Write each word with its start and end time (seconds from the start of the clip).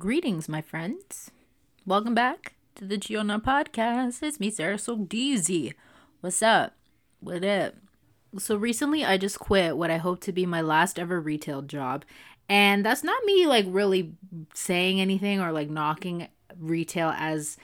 Greetings, 0.00 0.48
my 0.48 0.62
friends. 0.62 1.30
Welcome 1.84 2.14
back 2.14 2.54
to 2.76 2.86
the 2.86 2.96
Giona 2.96 3.38
podcast. 3.38 4.22
It's 4.22 4.40
me, 4.40 4.50
Sarah 4.50 4.78
So 4.78 4.96
Deezy. 4.96 5.74
What's 6.22 6.42
up? 6.42 6.72
What 7.20 7.44
up? 7.44 7.74
So 8.38 8.56
recently 8.56 9.04
I 9.04 9.18
just 9.18 9.38
quit 9.38 9.76
what 9.76 9.90
I 9.90 9.98
hope 9.98 10.22
to 10.22 10.32
be 10.32 10.46
my 10.46 10.62
last 10.62 10.98
ever 10.98 11.20
retail 11.20 11.60
job. 11.60 12.06
And 12.48 12.82
that's 12.82 13.04
not 13.04 13.22
me 13.26 13.46
like 13.46 13.66
really 13.68 14.14
saying 14.54 15.02
anything 15.02 15.38
or 15.38 15.52
like 15.52 15.68
knocking 15.68 16.28
retail 16.58 17.12
as 17.14 17.58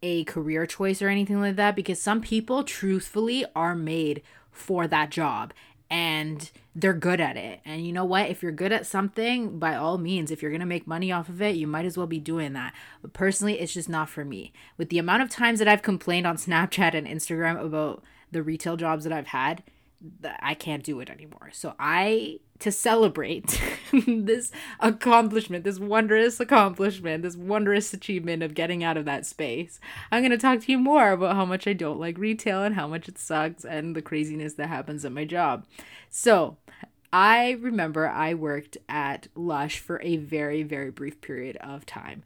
a 0.00 0.22
career 0.24 0.66
choice 0.66 1.02
or 1.02 1.08
anything 1.08 1.40
like 1.40 1.56
that 1.56 1.74
because 1.74 2.00
some 2.00 2.20
people 2.20 2.62
truthfully 2.62 3.44
are 3.56 3.74
made 3.74 4.22
for 4.52 4.86
that 4.86 5.10
job 5.10 5.52
and 5.90 6.50
they're 6.74 6.94
good 6.94 7.20
at 7.20 7.36
it. 7.36 7.60
And 7.64 7.84
you 7.84 7.92
know 7.92 8.04
what? 8.04 8.30
If 8.30 8.42
you're 8.42 8.52
good 8.52 8.72
at 8.72 8.86
something, 8.86 9.58
by 9.58 9.74
all 9.74 9.98
means, 9.98 10.30
if 10.30 10.40
you're 10.40 10.52
going 10.52 10.60
to 10.60 10.66
make 10.66 10.86
money 10.86 11.10
off 11.10 11.28
of 11.28 11.42
it, 11.42 11.56
you 11.56 11.66
might 11.66 11.84
as 11.84 11.98
well 11.98 12.06
be 12.06 12.20
doing 12.20 12.52
that. 12.52 12.72
But 13.02 13.12
personally, 13.12 13.58
it's 13.60 13.74
just 13.74 13.88
not 13.88 14.08
for 14.08 14.24
me. 14.24 14.52
With 14.78 14.88
the 14.88 14.98
amount 14.98 15.22
of 15.22 15.30
times 15.30 15.58
that 15.58 15.68
I've 15.68 15.82
complained 15.82 16.28
on 16.28 16.36
Snapchat 16.36 16.94
and 16.94 17.08
Instagram 17.08 17.60
about 17.62 18.04
the 18.30 18.42
retail 18.42 18.76
jobs 18.76 19.02
that 19.02 19.12
I've 19.12 19.28
had, 19.28 19.64
I 20.40 20.54
can't 20.54 20.82
do 20.82 21.00
it 21.00 21.10
anymore. 21.10 21.50
So 21.52 21.74
I 21.78 22.40
to 22.60 22.72
celebrate 22.72 23.60
this 23.92 24.50
accomplishment, 24.80 25.64
this 25.64 25.78
wondrous 25.78 26.40
accomplishment, 26.40 27.22
this 27.22 27.36
wondrous 27.36 27.92
achievement 27.92 28.42
of 28.42 28.54
getting 28.54 28.82
out 28.84 28.96
of 28.96 29.04
that 29.06 29.26
space. 29.26 29.80
I'm 30.10 30.22
going 30.22 30.30
to 30.30 30.38
talk 30.38 30.60
to 30.60 30.72
you 30.72 30.78
more 30.78 31.12
about 31.12 31.36
how 31.36 31.44
much 31.44 31.66
I 31.66 31.72
don't 31.72 32.00
like 32.00 32.18
retail 32.18 32.62
and 32.62 32.74
how 32.74 32.86
much 32.86 33.08
it 33.08 33.18
sucks 33.18 33.64
and 33.64 33.94
the 33.94 34.02
craziness 34.02 34.54
that 34.54 34.68
happens 34.68 35.04
at 35.04 35.12
my 35.12 35.24
job. 35.24 35.66
So, 36.10 36.56
I 37.12 37.52
remember 37.60 38.08
I 38.08 38.34
worked 38.34 38.78
at 38.88 39.26
Lush 39.34 39.80
for 39.80 40.00
a 40.00 40.16
very 40.16 40.62
very 40.62 40.90
brief 40.90 41.20
period 41.20 41.56
of 41.56 41.84
time 41.84 42.22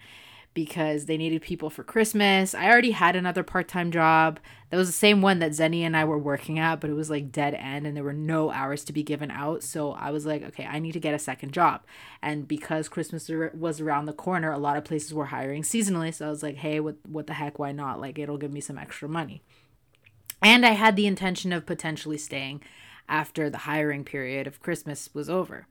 because 0.54 1.06
they 1.06 1.16
needed 1.16 1.42
people 1.42 1.68
for 1.68 1.82
Christmas. 1.82 2.54
I 2.54 2.68
already 2.68 2.92
had 2.92 3.16
another 3.16 3.42
part 3.42 3.66
time 3.66 3.90
job. 3.90 4.38
That 4.70 4.76
was 4.76 4.88
the 4.88 4.92
same 4.92 5.20
one 5.20 5.40
that 5.40 5.50
Zenny 5.50 5.80
and 5.80 5.96
I 5.96 6.04
were 6.04 6.18
working 6.18 6.58
at, 6.58 6.80
but 6.80 6.90
it 6.90 6.94
was 6.94 7.10
like 7.10 7.32
dead 7.32 7.54
end 7.54 7.86
and 7.86 7.96
there 7.96 8.04
were 8.04 8.12
no 8.12 8.50
hours 8.50 8.84
to 8.84 8.92
be 8.92 9.02
given 9.02 9.30
out. 9.30 9.62
So 9.64 9.92
I 9.92 10.10
was 10.10 10.24
like, 10.24 10.42
okay, 10.42 10.64
I 10.64 10.78
need 10.78 10.92
to 10.92 11.00
get 11.00 11.14
a 11.14 11.18
second 11.18 11.52
job. 11.52 11.82
And 12.22 12.48
because 12.48 12.88
Christmas 12.88 13.28
was 13.52 13.80
around 13.80 14.06
the 14.06 14.12
corner, 14.12 14.52
a 14.52 14.58
lot 14.58 14.76
of 14.76 14.84
places 14.84 15.12
were 15.12 15.26
hiring 15.26 15.62
seasonally. 15.62 16.14
So 16.14 16.26
I 16.26 16.30
was 16.30 16.42
like, 16.42 16.56
hey, 16.56 16.80
what, 16.80 16.96
what 17.06 17.26
the 17.26 17.34
heck? 17.34 17.58
Why 17.58 17.72
not? 17.72 18.00
Like, 18.00 18.18
it'll 18.18 18.38
give 18.38 18.52
me 18.52 18.60
some 18.60 18.78
extra 18.78 19.08
money. 19.08 19.42
And 20.40 20.64
I 20.64 20.72
had 20.72 20.94
the 20.94 21.06
intention 21.06 21.52
of 21.52 21.66
potentially 21.66 22.18
staying 22.18 22.62
after 23.08 23.50
the 23.50 23.58
hiring 23.58 24.04
period 24.04 24.46
of 24.46 24.60
Christmas 24.60 25.10
was 25.12 25.28
over. 25.28 25.66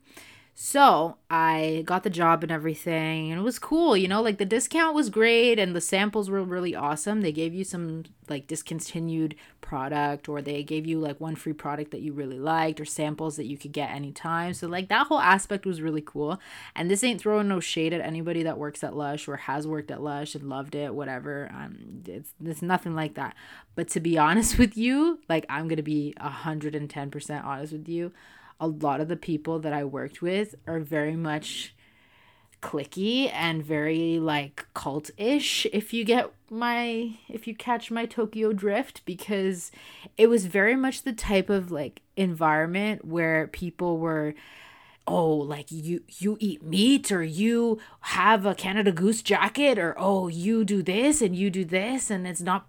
So 0.56 1.18
I 1.32 1.84
got 1.86 2.04
the 2.04 2.12
job 2.12 2.44
and 2.44 2.52
everything, 2.52 3.32
and 3.32 3.40
it 3.40 3.44
was 3.44 3.58
cool, 3.58 3.98
you 3.98 4.08
know, 4.08 4.22
like 4.22 4.38
the 4.38 4.46
discount 4.46 4.94
was 4.94 5.10
great 5.10 5.58
and 5.58 5.76
the 5.76 5.82
samples 5.82 6.30
were 6.30 6.44
really 6.44 6.76
awesome. 6.76 7.22
They 7.22 7.32
gave 7.32 7.56
you 7.56 7.64
some 7.64 8.04
like 8.30 8.46
discontinued 8.46 9.36
product, 9.62 10.30
or 10.30 10.42
they 10.44 10.62
gave 10.62 10.86
you 10.86 11.00
like 11.00 11.20
one 11.20 11.36
free 11.36 11.54
product 11.54 11.90
that 11.90 12.02
you 12.02 12.14
really 12.14 12.38
liked, 12.38 12.80
or 12.80 12.86
samples 12.86 13.36
that 13.38 13.48
you 13.48 13.58
could 13.58 13.72
get 13.72 13.90
anytime. 13.90 14.54
So, 14.54 14.68
like, 14.68 14.90
that 14.90 15.08
whole 15.08 15.20
aspect 15.20 15.66
was 15.66 15.82
really 15.82 16.04
cool. 16.06 16.40
And 16.76 16.90
this 16.92 17.04
ain't 17.04 17.20
throwing 17.20 17.48
no 17.48 17.60
shade 17.60 17.92
at 17.92 18.02
anybody 18.02 18.44
that 18.44 18.60
works 18.60 18.84
at 18.84 18.96
Lush 18.96 19.28
or 19.28 19.38
has 19.38 19.66
worked 19.66 19.90
at 19.90 20.04
Lush 20.04 20.36
and 20.36 20.48
loved 20.50 20.76
it, 20.76 20.94
whatever. 20.94 21.50
Um, 21.52 22.04
it's, 22.06 22.34
it's 22.44 22.62
nothing 22.62 22.94
like 22.94 23.16
that. 23.16 23.36
But 23.74 23.88
to 23.90 24.00
be 24.00 24.18
honest 24.20 24.60
with 24.60 24.78
you, 24.78 25.20
like, 25.28 25.48
I'm 25.50 25.68
gonna 25.68 25.82
be 25.82 26.14
110% 26.22 27.44
honest 27.44 27.74
with 27.74 27.90
you 27.90 28.12
a 28.60 28.68
lot 28.68 29.02
of 29.02 29.08
the 29.08 29.16
people 29.16 29.60
that 29.60 29.74
I 29.74 29.84
worked 29.84 30.22
with 30.22 30.56
are 30.68 30.80
very 30.80 31.16
much 31.16 31.76
clicky 32.64 33.30
and 33.34 33.62
very 33.62 34.20
like 34.20 34.66
cult-ish 34.74 35.66
if 35.74 35.94
you 35.94 36.06
get 36.06 36.32
my 36.50 37.12
if 37.28 37.46
you 37.46 37.54
catch 37.54 37.92
my 37.92 38.06
Tokyo 38.06 38.54
drift 38.54 39.04
because 39.04 39.70
it 40.18 40.28
was 40.28 40.46
very 40.46 40.76
much 40.78 41.04
the 41.04 41.12
type 41.12 41.50
of 41.50 41.72
like 41.72 42.02
environment 42.16 43.04
where 43.04 43.48
people 43.48 43.98
were 43.98 44.34
oh 45.06 45.36
like 45.36 45.66
you 45.72 46.04
you 46.08 46.38
eat 46.40 46.64
meat 46.64 47.12
or 47.12 47.22
you 47.22 47.80
have 48.00 48.46
a 48.46 48.56
Canada 48.56 48.94
Goose 48.94 49.22
jacket 49.22 49.78
or 49.78 49.94
oh 49.98 50.30
you 50.30 50.64
do 50.64 50.82
this 50.82 51.22
and 51.22 51.36
you 51.36 51.50
do 51.50 51.66
this 51.66 52.10
and 52.10 52.26
it's 52.26 52.42
not 52.42 52.68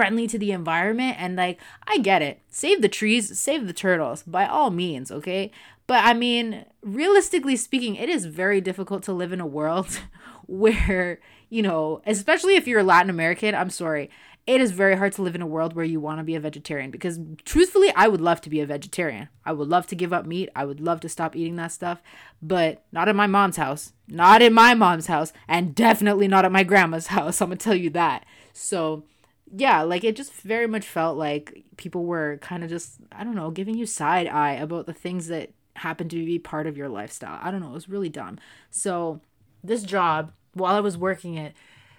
friendly 0.00 0.26
to 0.26 0.38
the 0.38 0.50
environment 0.50 1.14
and 1.18 1.36
like 1.36 1.60
I 1.86 1.98
get 1.98 2.22
it. 2.22 2.40
Save 2.48 2.80
the 2.80 2.88
trees, 2.88 3.38
save 3.38 3.66
the 3.66 3.74
turtles 3.74 4.22
by 4.22 4.46
all 4.46 4.70
means, 4.70 5.12
okay? 5.12 5.50
But 5.86 6.06
I 6.06 6.14
mean, 6.14 6.64
realistically 6.80 7.54
speaking, 7.56 7.96
it 7.96 8.08
is 8.08 8.24
very 8.24 8.62
difficult 8.62 9.02
to 9.02 9.12
live 9.12 9.30
in 9.30 9.42
a 9.42 9.46
world 9.46 10.00
where, 10.46 11.20
you 11.50 11.60
know, 11.60 12.00
especially 12.06 12.56
if 12.56 12.66
you're 12.66 12.82
Latin 12.82 13.10
American, 13.10 13.54
I'm 13.54 13.68
sorry. 13.68 14.08
It 14.46 14.62
is 14.62 14.70
very 14.70 14.96
hard 14.96 15.12
to 15.12 15.22
live 15.22 15.34
in 15.34 15.42
a 15.42 15.46
world 15.46 15.74
where 15.74 15.84
you 15.84 16.00
want 16.00 16.18
to 16.18 16.24
be 16.24 16.34
a 16.34 16.40
vegetarian 16.40 16.90
because 16.90 17.20
truthfully, 17.44 17.92
I 17.94 18.08
would 18.08 18.22
love 18.22 18.40
to 18.40 18.48
be 18.48 18.60
a 18.60 18.66
vegetarian. 18.66 19.28
I 19.44 19.52
would 19.52 19.68
love 19.68 19.86
to 19.88 19.94
give 19.94 20.14
up 20.14 20.24
meat. 20.24 20.48
I 20.56 20.64
would 20.64 20.80
love 20.80 21.00
to 21.00 21.10
stop 21.10 21.36
eating 21.36 21.56
that 21.56 21.72
stuff, 21.72 22.00
but 22.40 22.82
not 22.90 23.08
in 23.08 23.16
my 23.16 23.26
mom's 23.26 23.58
house. 23.58 23.92
Not 24.08 24.40
in 24.40 24.54
my 24.54 24.72
mom's 24.72 25.08
house 25.08 25.34
and 25.46 25.74
definitely 25.74 26.26
not 26.26 26.46
at 26.46 26.52
my 26.52 26.62
grandma's 26.62 27.06
house. 27.18 27.42
I'm 27.42 27.50
to 27.50 27.56
tell 27.56 27.74
you 27.74 27.90
that. 27.90 28.24
So, 28.54 29.04
yeah, 29.54 29.82
like 29.82 30.04
it 30.04 30.16
just 30.16 30.32
very 30.32 30.66
much 30.66 30.86
felt 30.86 31.16
like 31.16 31.64
people 31.76 32.04
were 32.04 32.38
kind 32.40 32.62
of 32.62 32.70
just, 32.70 32.96
I 33.12 33.24
don't 33.24 33.34
know, 33.34 33.50
giving 33.50 33.76
you 33.76 33.86
side 33.86 34.26
eye 34.26 34.52
about 34.52 34.86
the 34.86 34.92
things 34.92 35.28
that 35.28 35.50
happen 35.76 36.08
to 36.08 36.24
be 36.24 36.38
part 36.38 36.66
of 36.66 36.76
your 36.76 36.88
lifestyle. 36.88 37.38
I 37.42 37.50
don't 37.50 37.60
know, 37.60 37.70
it 37.70 37.74
was 37.74 37.88
really 37.88 38.08
dumb. 38.08 38.38
So, 38.70 39.20
this 39.62 39.82
job, 39.82 40.32
while 40.54 40.74
I 40.74 40.80
was 40.80 40.96
working 40.96 41.34
it, 41.34 41.54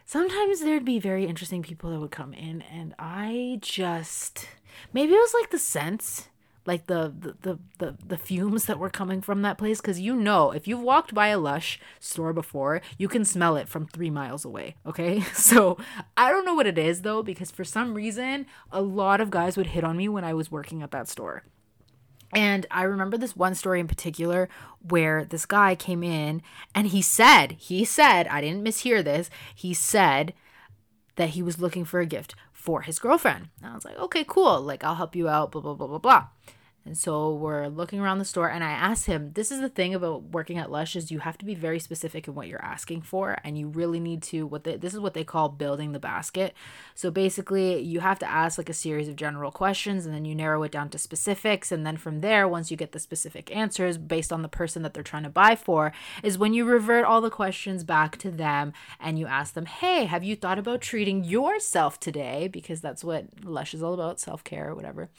sometimes 0.06 0.62
there'd 0.62 0.86
be 0.86 1.00
very 1.00 1.26
interesting 1.26 1.62
people 1.62 1.92
that 1.92 2.00
would 2.00 2.12
come 2.12 2.34
in, 2.34 2.62
and 2.64 2.96
I 2.98 3.60
just, 3.62 4.48
maybe 4.94 5.14
it 5.14 5.18
was 5.18 5.34
like 5.34 5.52
the 5.52 5.60
sense 5.60 6.30
like 6.66 6.88
the 6.88 7.14
the 7.18 7.36
the 7.42 7.60
the, 7.80 7.98
the 8.06 8.18
fumes 8.18 8.66
that 8.66 8.80
were 8.80 8.90
coming 8.90 9.22
from 9.22 9.42
that 9.42 9.58
place? 9.58 9.82
Because 9.82 10.00
you 10.00 10.16
know 10.16 10.52
if 10.52 10.68
you've 10.68 10.82
walked 10.82 11.14
by 11.14 11.28
a 11.28 11.40
lush 11.40 11.80
store 12.00 12.34
before 12.34 12.82
you 12.98 13.08
can 13.08 13.26
smell 13.26 13.56
it 13.56 13.68
from 13.68 13.88
three 13.88 14.10
miles 14.10 14.46
away 14.46 14.76
okay? 14.86 15.22
So 15.34 15.78
i 16.16 16.30
don't 16.30 16.46
know 16.46 16.54
what 16.54 16.68
it 16.68 16.78
is 16.78 17.02
though 17.02 17.24
because 17.24 17.52
for 17.52 17.64
some 17.64 17.94
reason 17.94 18.46
a 18.72 18.82
lot 18.82 19.20
of 19.22 19.30
guys 19.30 19.58
would 19.58 19.68
hit 19.68 19.84
on 19.84 19.98
me 19.98 20.08
when 20.08 20.24
i 20.24 20.34
was 20.34 20.52
working 20.52 20.82
at 20.82 20.92
that 20.92 21.08
store. 21.08 21.44
And 22.34 22.66
I 22.72 22.84
remember 22.84 23.18
this 23.18 23.36
one 23.36 23.56
story 23.56 23.80
in 23.80 23.88
particular 23.88 24.48
where 24.88 25.26
this 25.26 25.46
guy 25.46 25.76
came 25.76 26.02
in 26.02 26.42
and 26.74 26.88
he 26.88 27.02
said, 27.02 27.54
he 27.54 27.84
said, 27.84 28.26
I 28.28 28.40
didn't 28.40 28.64
mishear 28.64 29.04
this, 29.04 29.30
he 29.54 29.74
said 29.74 30.34
that 31.18 31.32
he 31.32 31.44
was 31.44 31.60
looking 31.60 31.84
for 31.84 32.00
a 32.00 32.06
gift 32.06 32.36
for 32.62 32.82
his 32.82 33.00
girlfriend. 33.00 33.50
And 33.62 33.72
I 33.72 33.76
was 33.76 33.86
like, 33.86 33.98
okay, 33.98 34.24
cool. 34.24 34.62
Like, 34.62 34.84
I'll 34.84 34.96
help 34.96 35.16
you 35.16 35.28
out, 35.28 35.52
blah, 35.52 35.62
blah, 35.62 35.74
blah, 35.74 35.88
blah, 35.88 35.98
blah. 35.98 36.28
And 36.84 36.98
so 36.98 37.32
we're 37.36 37.68
looking 37.68 38.00
around 38.00 38.18
the 38.18 38.26
store 38.26 38.50
and 38.50 38.64
I 38.64 38.72
asked 38.72 39.06
him, 39.06 39.34
this 39.34 39.52
is 39.52 39.62
the 39.62 39.70
thing 39.70 39.94
about 39.94 40.24
working 40.24 40.58
at 40.58 40.72
Lush 40.72 40.96
is 40.96 41.12
you 41.12 41.20
have 41.20 41.38
to 41.38 41.46
be 41.46 41.54
very 41.54 41.80
specific 41.80 42.28
in 42.28 42.34
what 42.34 42.48
you're 42.48 42.64
asking 42.64 43.04
for 43.04 43.38
and 43.44 43.56
you 43.56 43.68
really 43.68 44.00
need 44.00 44.24
to 44.24 44.48
what 44.48 44.64
they, 44.64 44.78
this 44.78 44.96
is 44.96 45.00
what 45.00 45.14
they 45.14 45.24
call 45.24 45.48
building 45.48 45.92
the 45.92 46.00
basket. 46.00 46.56
So 46.96 47.12
basically, 47.12 47.80
you 47.80 48.00
have 48.00 48.18
to 48.20 48.30
ask 48.30 48.58
like 48.58 48.70
a 48.70 48.74
series 48.74 49.08
of 49.08 49.16
general 49.16 49.52
questions 49.52 50.08
and 50.08 50.16
then 50.16 50.26
you 50.26 50.34
narrow 50.34 50.64
it 50.64 50.72
down 50.72 50.90
to 50.90 50.98
specifics 50.98 51.72
and 51.72 51.86
then 51.86 51.98
from 51.98 52.22
there 52.22 52.48
once 52.48 52.72
you 52.72 52.78
get 52.78 52.94
the 52.94 53.00
specific 53.00 53.56
answers 53.56 54.00
based 54.00 54.34
on 54.34 54.42
the 54.42 54.50
person 54.50 54.82
that 54.82 54.96
they're 54.96 55.04
trying 55.04 55.24
to 55.24 55.30
buy 55.30 55.56
for 55.56 55.94
is 56.24 56.40
when 56.40 56.54
you 56.54 56.66
revert 56.66 57.06
all 57.06 57.22
the 57.22 57.30
questions 57.30 57.84
back 57.84 58.18
to 58.18 58.32
them 58.32 58.74
and 59.00 59.20
you 59.20 59.28
ask 59.28 59.54
them, 59.54 59.68
"Hey, 59.68 60.06
have 60.06 60.24
you 60.24 60.36
thought 60.36 60.58
about 60.58 60.82
treating 60.82 61.24
yourself 61.24 62.00
today?" 62.00 62.48
because 62.52 62.82
that's 62.82 63.04
what 63.04 63.26
Lush 63.44 63.74
is 63.74 63.84
all 63.84 63.94
about, 63.94 64.20
self-care 64.20 64.70
or 64.70 64.76
whatever 64.76 65.10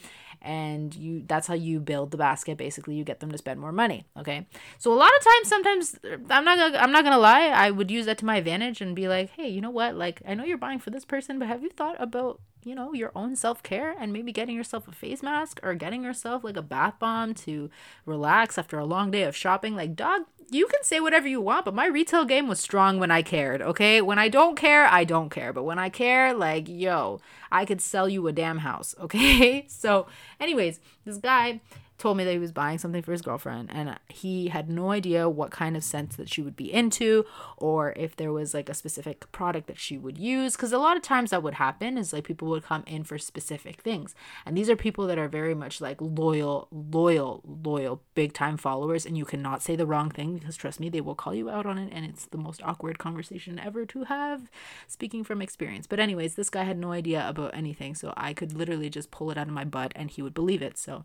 and 0.44 0.94
you 0.94 1.22
that's 1.26 1.46
how 1.46 1.51
you 1.52 1.80
build 1.80 2.10
the 2.10 2.16
basket. 2.16 2.56
Basically 2.56 2.94
you 2.94 3.04
get 3.04 3.20
them 3.20 3.30
to 3.30 3.38
spend 3.38 3.60
more 3.60 3.72
money 3.72 4.04
okay? 4.18 4.46
So 4.78 4.92
a 4.92 4.96
lot 4.96 5.10
of 5.16 5.24
times 5.24 5.48
sometimes 5.48 5.98
i'm 6.30 6.44
not 6.44 6.58
gonna 6.58 6.78
i'm 6.78 6.92
not 6.92 7.04
gonna 7.04 7.18
lie 7.18 7.46
i 7.46 7.70
would 7.70 7.90
use 7.90 8.06
that 8.06 8.18
to 8.18 8.24
my 8.24 8.36
advantage 8.36 8.80
and 8.80 8.94
be 8.94 9.08
like 9.08 9.30
hey 9.30 9.48
you 9.48 9.60
know 9.60 9.70
what? 9.70 9.96
Like 9.96 10.22
i 10.26 10.34
know 10.34 10.44
you're 10.44 10.58
buying 10.58 10.78
for 10.78 10.90
this 10.90 11.04
person 11.04 11.38
but 11.38 11.48
have 11.48 11.62
you 11.62 11.70
thought 11.70 11.96
about 11.98 12.40
you 12.64 12.74
know, 12.74 12.92
your 12.92 13.10
own 13.14 13.36
self 13.36 13.62
care 13.62 13.94
and 13.98 14.12
maybe 14.12 14.32
getting 14.32 14.56
yourself 14.56 14.86
a 14.86 14.92
face 14.92 15.22
mask 15.22 15.60
or 15.62 15.74
getting 15.74 16.04
yourself 16.04 16.44
like 16.44 16.56
a 16.56 16.62
bath 16.62 16.94
bomb 16.98 17.34
to 17.34 17.70
relax 18.06 18.58
after 18.58 18.78
a 18.78 18.84
long 18.84 19.10
day 19.10 19.22
of 19.22 19.36
shopping. 19.36 19.74
Like, 19.74 19.96
dog, 19.96 20.22
you 20.50 20.66
can 20.66 20.82
say 20.82 21.00
whatever 21.00 21.28
you 21.28 21.40
want, 21.40 21.64
but 21.64 21.74
my 21.74 21.86
retail 21.86 22.24
game 22.24 22.48
was 22.48 22.60
strong 22.60 22.98
when 22.98 23.10
I 23.10 23.22
cared, 23.22 23.62
okay? 23.62 24.00
When 24.00 24.18
I 24.18 24.28
don't 24.28 24.56
care, 24.56 24.86
I 24.86 25.04
don't 25.04 25.30
care. 25.30 25.52
But 25.52 25.64
when 25.64 25.78
I 25.78 25.88
care, 25.88 26.34
like, 26.34 26.68
yo, 26.68 27.20
I 27.50 27.64
could 27.64 27.80
sell 27.80 28.08
you 28.08 28.26
a 28.26 28.32
damn 28.32 28.58
house, 28.58 28.94
okay? 29.00 29.66
So, 29.68 30.06
anyways, 30.40 30.80
this 31.04 31.18
guy 31.18 31.60
told 32.02 32.16
me 32.16 32.24
that 32.24 32.32
he 32.32 32.38
was 32.38 32.50
buying 32.50 32.78
something 32.78 33.00
for 33.00 33.12
his 33.12 33.22
girlfriend 33.22 33.70
and 33.72 33.96
he 34.08 34.48
had 34.48 34.68
no 34.68 34.90
idea 34.90 35.28
what 35.28 35.52
kind 35.52 35.76
of 35.76 35.84
scents 35.84 36.16
that 36.16 36.28
she 36.28 36.42
would 36.42 36.56
be 36.56 36.72
into 36.72 37.24
or 37.56 37.92
if 37.92 38.16
there 38.16 38.32
was 38.32 38.52
like 38.52 38.68
a 38.68 38.74
specific 38.74 39.30
product 39.30 39.68
that 39.68 39.78
she 39.78 39.96
would 39.96 40.18
use 40.18 40.56
because 40.56 40.72
a 40.72 40.78
lot 40.78 40.96
of 40.96 41.02
times 41.04 41.30
that 41.30 41.44
would 41.44 41.54
happen 41.54 41.96
is 41.96 42.12
like 42.12 42.24
people 42.24 42.48
would 42.48 42.64
come 42.64 42.82
in 42.88 43.04
for 43.04 43.18
specific 43.18 43.80
things. 43.80 44.16
And 44.44 44.56
these 44.56 44.68
are 44.68 44.74
people 44.74 45.06
that 45.06 45.16
are 45.16 45.28
very 45.28 45.54
much 45.54 45.80
like 45.80 45.98
loyal 46.00 46.66
loyal 46.72 47.40
loyal 47.46 48.02
big 48.16 48.32
time 48.32 48.56
followers 48.56 49.06
and 49.06 49.16
you 49.16 49.24
cannot 49.24 49.62
say 49.62 49.76
the 49.76 49.86
wrong 49.86 50.10
thing 50.10 50.36
because 50.38 50.56
trust 50.56 50.80
me 50.80 50.88
they 50.88 51.00
will 51.00 51.14
call 51.14 51.36
you 51.36 51.48
out 51.48 51.66
on 51.66 51.78
it 51.78 51.92
and 51.92 52.04
it's 52.04 52.26
the 52.26 52.36
most 52.36 52.60
awkward 52.64 52.98
conversation 52.98 53.60
ever 53.60 53.86
to 53.86 54.02
have 54.04 54.50
speaking 54.88 55.22
from 55.22 55.40
experience. 55.40 55.86
But 55.86 56.00
anyways 56.00 56.34
this 56.34 56.50
guy 56.50 56.64
had 56.64 56.78
no 56.78 56.90
idea 56.90 57.24
about 57.28 57.54
anything 57.54 57.94
so 57.94 58.12
I 58.16 58.34
could 58.34 58.54
literally 58.54 58.90
just 58.90 59.12
pull 59.12 59.30
it 59.30 59.38
out 59.38 59.46
of 59.46 59.54
my 59.54 59.64
butt 59.64 59.92
and 59.94 60.10
he 60.10 60.20
would 60.20 60.34
believe 60.34 60.62
it. 60.62 60.76
So 60.76 61.04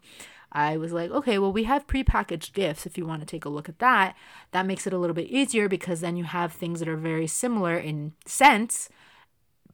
I 0.51 0.77
was 0.77 0.93
like, 0.93 1.11
okay, 1.11 1.37
well, 1.37 1.51
we 1.51 1.65
have 1.65 1.87
prepackaged 1.87 2.53
gifts 2.53 2.85
if 2.85 2.97
you 2.97 3.05
want 3.05 3.21
to 3.21 3.25
take 3.25 3.45
a 3.45 3.49
look 3.49 3.67
at 3.67 3.79
that. 3.79 4.15
That 4.51 4.65
makes 4.65 4.87
it 4.87 4.93
a 4.93 4.97
little 4.97 5.13
bit 5.13 5.27
easier 5.27 5.67
because 5.67 6.01
then 6.01 6.15
you 6.15 6.23
have 6.23 6.53
things 6.53 6.79
that 6.79 6.87
are 6.87 6.97
very 6.97 7.27
similar 7.27 7.77
in 7.77 8.13
sense, 8.25 8.89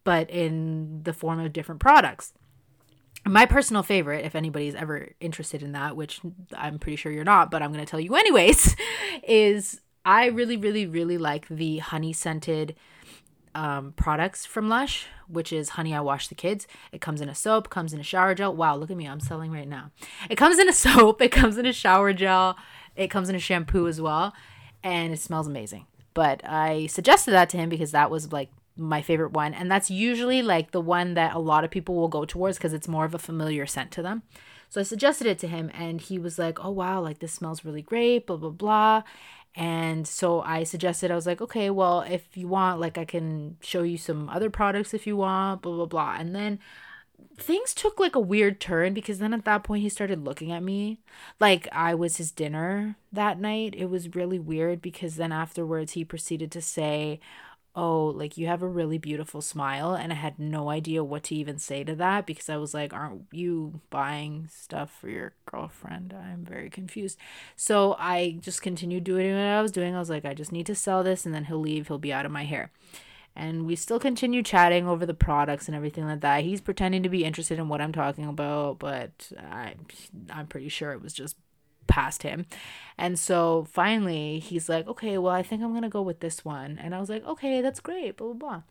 but 0.03 0.29
in 0.29 1.03
the 1.03 1.13
form 1.13 1.39
of 1.39 1.53
different 1.53 1.79
products. 1.79 2.33
My 3.25 3.45
personal 3.45 3.83
favorite, 3.83 4.25
if 4.25 4.35
anybody's 4.35 4.75
ever 4.75 5.11
interested 5.19 5.63
in 5.63 5.71
that, 5.73 5.95
which 5.95 6.19
I'm 6.57 6.79
pretty 6.79 6.97
sure 6.97 7.11
you're 7.11 7.23
not, 7.23 7.51
but 7.51 7.61
I'm 7.61 7.71
going 7.71 7.85
to 7.85 7.89
tell 7.89 7.99
you 7.99 8.15
anyways, 8.17 8.75
is 9.27 9.79
I 10.03 10.25
really, 10.25 10.57
really, 10.57 10.85
really 10.85 11.17
like 11.17 11.47
the 11.47 11.77
honey 11.77 12.13
scented 12.13 12.75
um, 13.55 13.93
products 13.93 14.45
from 14.45 14.69
Lush, 14.69 15.07
which 15.27 15.53
is 15.53 15.69
Honey 15.69 15.93
I 15.93 16.01
Wash 16.01 16.27
the 16.27 16.35
Kids. 16.35 16.67
It 16.91 17.01
comes 17.01 17.21
in 17.21 17.29
a 17.29 17.35
soap, 17.35 17.69
comes 17.69 17.93
in 17.93 17.99
a 17.99 18.03
shower 18.03 18.35
gel. 18.35 18.55
Wow, 18.55 18.75
look 18.75 18.91
at 18.91 18.97
me, 18.97 19.07
I'm 19.07 19.19
selling 19.19 19.51
right 19.51 19.67
now. 19.67 19.91
It 20.29 20.35
comes 20.35 20.59
in 20.59 20.69
a 20.69 20.73
soap, 20.85 21.21
it 21.21 21.31
comes 21.31 21.57
in 21.57 21.65
a 21.65 21.73
shower 21.73 22.13
gel, 22.13 22.57
it 22.95 23.09
comes 23.09 23.29
in 23.29 23.35
a 23.35 23.39
shampoo 23.39 23.87
as 23.87 24.01
well, 24.01 24.33
and 24.83 25.13
it 25.13 25.19
smells 25.19 25.47
amazing. 25.47 25.85
But 26.13 26.41
I 26.45 26.87
suggested 26.87 27.31
that 27.31 27.49
to 27.49 27.57
him 27.57 27.69
because 27.69 27.91
that 27.91 28.11
was 28.11 28.31
like 28.31 28.49
my 28.75 29.01
favorite 29.01 29.33
one, 29.33 29.53
and 29.53 29.69
that's 29.71 29.91
usually 29.91 30.41
like 30.41 30.71
the 30.71 30.81
one 30.81 31.13
that 31.13 31.35
a 31.35 31.39
lot 31.39 31.63
of 31.63 31.71
people 31.71 31.95
will 31.95 32.07
go 32.07 32.25
towards 32.25 32.57
because 32.57 32.73
it's 32.73 32.87
more 32.87 33.05
of 33.05 33.13
a 33.13 33.19
familiar 33.19 33.65
scent 33.65 33.91
to 33.91 34.01
them. 34.01 34.23
So 34.69 34.81
I 34.81 34.83
suggested 34.83 35.27
it 35.27 35.37
to 35.39 35.47
him, 35.47 35.69
and 35.75 36.01
he 36.01 36.17
was 36.17 36.39
like, 36.39 36.63
"Oh 36.63 36.71
wow, 36.71 36.99
like 36.99 37.19
this 37.19 37.33
smells 37.33 37.63
really 37.63 37.83
great," 37.83 38.25
blah 38.25 38.37
blah 38.37 38.49
blah. 38.49 39.03
And 39.55 40.07
so 40.07 40.41
I 40.41 40.63
suggested, 40.63 41.11
I 41.11 41.15
was 41.15 41.27
like, 41.27 41.41
okay, 41.41 41.69
well, 41.69 42.01
if 42.01 42.35
you 42.35 42.47
want, 42.47 42.79
like, 42.79 42.97
I 42.97 43.05
can 43.05 43.57
show 43.61 43.83
you 43.83 43.97
some 43.97 44.27
other 44.29 44.49
products 44.49 44.93
if 44.93 45.05
you 45.05 45.15
want, 45.17 45.61
blah, 45.61 45.75
blah, 45.75 45.85
blah. 45.85 46.15
And 46.17 46.35
then 46.35 46.59
things 47.37 47.73
took 47.73 47.99
like 47.99 48.15
a 48.15 48.19
weird 48.19 48.59
turn 48.59 48.93
because 48.93 49.19
then 49.19 49.33
at 49.33 49.45
that 49.45 49.63
point 49.63 49.81
he 49.81 49.89
started 49.89 50.23
looking 50.23 50.51
at 50.51 50.63
me 50.63 50.99
like 51.39 51.67
I 51.71 51.95
was 51.95 52.17
his 52.17 52.31
dinner 52.31 52.95
that 53.11 53.39
night. 53.39 53.75
It 53.77 53.89
was 53.89 54.15
really 54.15 54.39
weird 54.39 54.81
because 54.81 55.15
then 55.15 55.31
afterwards 55.31 55.93
he 55.93 56.05
proceeded 56.05 56.51
to 56.51 56.61
say, 56.61 57.19
oh, 57.75 58.05
like 58.05 58.37
you 58.37 58.47
have 58.47 58.61
a 58.61 58.67
really 58.67 58.97
beautiful 58.97 59.41
smile. 59.41 59.95
And 59.95 60.11
I 60.11 60.15
had 60.15 60.37
no 60.37 60.69
idea 60.69 61.03
what 61.03 61.23
to 61.25 61.35
even 61.35 61.57
say 61.57 61.83
to 61.83 61.95
that 61.95 62.25
because 62.25 62.49
I 62.49 62.57
was 62.57 62.73
like, 62.73 62.93
aren't 62.93 63.23
you 63.31 63.81
buying 63.89 64.47
stuff 64.51 64.95
for 64.99 65.09
your 65.09 65.33
girlfriend? 65.45 66.13
I'm 66.13 66.45
very 66.45 66.69
confused. 66.69 67.17
So 67.55 67.95
I 67.97 68.37
just 68.41 68.61
continued 68.61 69.03
doing 69.03 69.33
what 69.33 69.41
I 69.41 69.61
was 69.61 69.71
doing. 69.71 69.95
I 69.95 69.99
was 69.99 70.09
like, 70.09 70.25
I 70.25 70.33
just 70.33 70.51
need 70.51 70.67
to 70.67 70.75
sell 70.75 71.03
this 71.03 71.25
and 71.25 71.33
then 71.33 71.45
he'll 71.45 71.59
leave. 71.59 71.87
He'll 71.87 71.97
be 71.97 72.13
out 72.13 72.25
of 72.25 72.31
my 72.31 72.43
hair. 72.45 72.71
And 73.35 73.65
we 73.65 73.75
still 73.75 73.99
continue 73.99 74.43
chatting 74.43 74.87
over 74.87 75.07
the 75.07 75.15
products 75.15 75.67
and 75.67 75.75
everything 75.75 76.05
like 76.05 76.21
that. 76.21 76.43
He's 76.43 76.61
pretending 76.61 77.01
to 77.01 77.09
be 77.09 77.25
interested 77.25 77.57
in 77.57 77.67
what 77.67 77.81
I'm 77.81 77.91
talking 77.91 78.27
about, 78.27 78.77
but 78.77 79.31
I, 79.39 79.73
I'm 80.29 80.45
pretty 80.45 80.69
sure 80.69 80.91
it 80.91 81.01
was 81.01 81.13
just 81.13 81.35
past 81.87 82.23
him. 82.23 82.45
And 82.97 83.17
so 83.17 83.67
finally 83.69 84.39
he's 84.39 84.69
like, 84.69 84.87
okay, 84.87 85.17
well, 85.17 85.33
I 85.33 85.43
think 85.43 85.61
I'm 85.61 85.71
going 85.71 85.83
to 85.83 85.89
go 85.89 86.01
with 86.01 86.19
this 86.19 86.43
one. 86.45 86.79
And 86.81 86.93
I 86.93 86.99
was 86.99 87.09
like, 87.09 87.25
okay, 87.25 87.61
that's 87.61 87.79
great, 87.79 88.17
blah, 88.17 88.27
blah, 88.27 88.35
blah. 88.35 88.61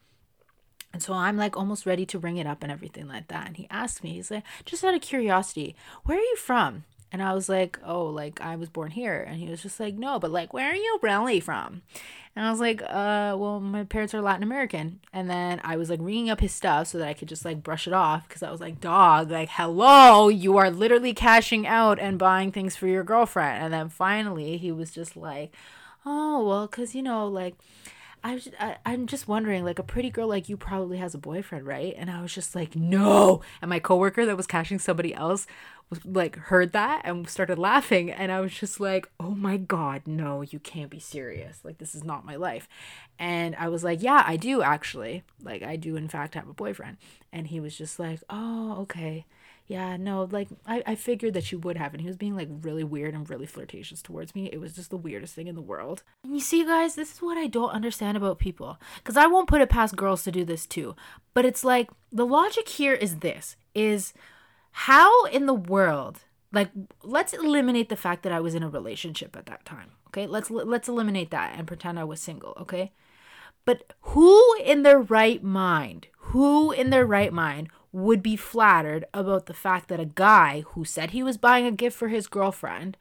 And 0.92 1.02
so 1.02 1.14
I'm 1.14 1.36
like 1.36 1.56
almost 1.56 1.86
ready 1.86 2.04
to 2.06 2.18
ring 2.18 2.36
it 2.36 2.46
up 2.46 2.62
and 2.62 2.70
everything 2.70 3.08
like 3.08 3.28
that. 3.28 3.46
And 3.46 3.56
he 3.56 3.66
asked 3.70 4.04
me, 4.04 4.14
he's 4.14 4.30
like, 4.30 4.44
just 4.64 4.84
out 4.84 4.94
of 4.94 5.00
curiosity, 5.00 5.74
where 6.04 6.18
are 6.18 6.20
you 6.20 6.36
from? 6.36 6.84
And 7.12 7.22
I 7.22 7.34
was 7.34 7.48
like, 7.48 7.78
oh, 7.84 8.06
like 8.06 8.40
I 8.40 8.56
was 8.56 8.70
born 8.70 8.90
here. 8.90 9.20
And 9.20 9.36
he 9.36 9.48
was 9.48 9.62
just 9.62 9.78
like, 9.78 9.94
no, 9.94 10.18
but 10.18 10.30
like, 10.30 10.52
where 10.52 10.70
are 10.70 10.74
you 10.74 10.98
really 11.02 11.40
from? 11.40 11.82
And 12.34 12.46
I 12.46 12.50
was 12.50 12.60
like, 12.60 12.80
uh, 12.82 13.36
well, 13.38 13.60
my 13.60 13.84
parents 13.84 14.14
are 14.14 14.22
Latin 14.22 14.42
American. 14.42 15.00
And 15.12 15.28
then 15.28 15.60
I 15.62 15.76
was 15.76 15.90
like 15.90 16.00
ringing 16.00 16.30
up 16.30 16.40
his 16.40 16.52
stuff 16.52 16.86
so 16.86 16.98
that 16.98 17.08
I 17.08 17.12
could 17.12 17.28
just 17.28 17.44
like 17.44 17.62
brush 17.62 17.86
it 17.86 17.92
off 17.92 18.26
because 18.26 18.42
I 18.42 18.50
was 18.50 18.60
like, 18.60 18.80
dog, 18.80 19.30
like, 19.30 19.50
hello, 19.50 20.28
you 20.28 20.56
are 20.56 20.70
literally 20.70 21.12
cashing 21.12 21.66
out 21.66 21.98
and 21.98 22.18
buying 22.18 22.50
things 22.50 22.74
for 22.74 22.86
your 22.86 23.04
girlfriend. 23.04 23.62
And 23.62 23.74
then 23.74 23.90
finally 23.90 24.56
he 24.56 24.72
was 24.72 24.90
just 24.90 25.14
like, 25.14 25.54
oh, 26.06 26.46
well, 26.46 26.66
because, 26.66 26.94
you 26.94 27.02
know, 27.02 27.28
like, 27.28 27.54
I 28.24 28.34
was, 28.34 28.48
I, 28.58 28.76
I'm 28.86 29.06
just 29.06 29.26
wondering, 29.26 29.64
like 29.64 29.78
a 29.80 29.82
pretty 29.82 30.10
girl 30.10 30.28
like 30.28 30.48
you 30.48 30.56
probably 30.56 30.98
has 30.98 31.14
a 31.14 31.18
boyfriend, 31.18 31.66
right? 31.66 31.94
And 31.96 32.10
I 32.10 32.22
was 32.22 32.32
just 32.32 32.54
like, 32.54 32.76
no. 32.76 33.42
And 33.60 33.68
my 33.68 33.80
coworker 33.80 34.24
that 34.24 34.36
was 34.36 34.46
cashing 34.46 34.78
somebody 34.78 35.12
else 35.12 35.46
was 35.90 36.04
like 36.04 36.36
heard 36.36 36.72
that 36.72 37.02
and 37.04 37.28
started 37.28 37.58
laughing, 37.58 38.10
and 38.10 38.30
I 38.32 38.40
was 38.40 38.52
just 38.52 38.80
like, 38.80 39.10
oh 39.20 39.34
my 39.34 39.56
god, 39.56 40.02
no, 40.06 40.42
you 40.42 40.58
can't 40.60 40.90
be 40.90 41.00
serious. 41.00 41.60
Like 41.64 41.78
this 41.78 41.94
is 41.94 42.04
not 42.04 42.24
my 42.24 42.36
life. 42.36 42.68
And 43.18 43.56
I 43.56 43.68
was 43.68 43.82
like, 43.84 44.02
yeah, 44.02 44.22
I 44.26 44.36
do 44.36 44.62
actually. 44.62 45.24
Like 45.42 45.62
I 45.62 45.76
do 45.76 45.96
in 45.96 46.08
fact 46.08 46.34
have 46.34 46.48
a 46.48 46.54
boyfriend. 46.54 46.98
And 47.32 47.48
he 47.48 47.60
was 47.60 47.76
just 47.76 47.98
like, 47.98 48.20
oh, 48.30 48.76
okay 48.82 49.26
yeah, 49.66 49.96
no, 49.96 50.28
like 50.30 50.48
I, 50.66 50.82
I 50.86 50.94
figured 50.94 51.34
that 51.34 51.52
you 51.52 51.58
would 51.58 51.76
have. 51.76 51.94
And 51.94 52.00
he 52.00 52.06
was 52.06 52.16
being 52.16 52.36
like 52.36 52.48
really 52.50 52.84
weird 52.84 53.14
and 53.14 53.28
really 53.28 53.46
flirtatious 53.46 54.02
towards 54.02 54.34
me. 54.34 54.50
It 54.52 54.60
was 54.60 54.74
just 54.74 54.90
the 54.90 54.96
weirdest 54.96 55.34
thing 55.34 55.46
in 55.46 55.54
the 55.54 55.62
world. 55.62 56.02
And 56.24 56.34
you 56.34 56.40
see, 56.40 56.64
guys, 56.64 56.94
this 56.94 57.14
is 57.14 57.22
what 57.22 57.38
I 57.38 57.46
don't 57.46 57.70
understand 57.70 58.16
about 58.16 58.38
people. 58.38 58.78
Because 58.96 59.16
I 59.16 59.26
won't 59.26 59.48
put 59.48 59.60
it 59.60 59.68
past 59.68 59.96
girls 59.96 60.24
to 60.24 60.32
do 60.32 60.44
this 60.44 60.66
too. 60.66 60.96
But 61.34 61.44
it's 61.44 61.64
like 61.64 61.90
the 62.10 62.26
logic 62.26 62.68
here 62.68 62.94
is 62.94 63.18
this 63.18 63.56
is 63.74 64.12
how 64.72 65.24
in 65.26 65.46
the 65.46 65.54
world 65.54 66.20
like 66.52 66.70
let's 67.02 67.32
eliminate 67.32 67.88
the 67.88 67.96
fact 67.96 68.22
that 68.22 68.32
I 68.32 68.40
was 68.40 68.54
in 68.54 68.62
a 68.62 68.68
relationship 68.68 69.36
at 69.36 69.46
that 69.46 69.64
time. 69.64 69.92
Okay? 70.08 70.26
Let's 70.26 70.50
let's 70.50 70.88
eliminate 70.88 71.30
that 71.30 71.54
and 71.56 71.66
pretend 71.66 71.98
I 71.98 72.04
was 72.04 72.20
single, 72.20 72.54
okay? 72.60 72.92
But 73.64 73.94
who 74.00 74.56
in 74.62 74.82
their 74.82 74.98
right 74.98 75.42
mind, 75.42 76.08
who 76.16 76.72
in 76.72 76.90
their 76.90 77.06
right 77.06 77.32
mind 77.32 77.68
would 77.92 78.22
be 78.22 78.36
flattered 78.36 79.04
about 79.12 79.46
the 79.46 79.54
fact 79.54 79.88
that 79.88 80.00
a 80.00 80.06
guy 80.06 80.64
who 80.68 80.84
said 80.84 81.10
he 81.10 81.22
was 81.22 81.36
buying 81.36 81.66
a 81.66 81.70
gift 81.72 81.96
for 81.96 82.08
his 82.08 82.26
girlfriend, 82.26 82.96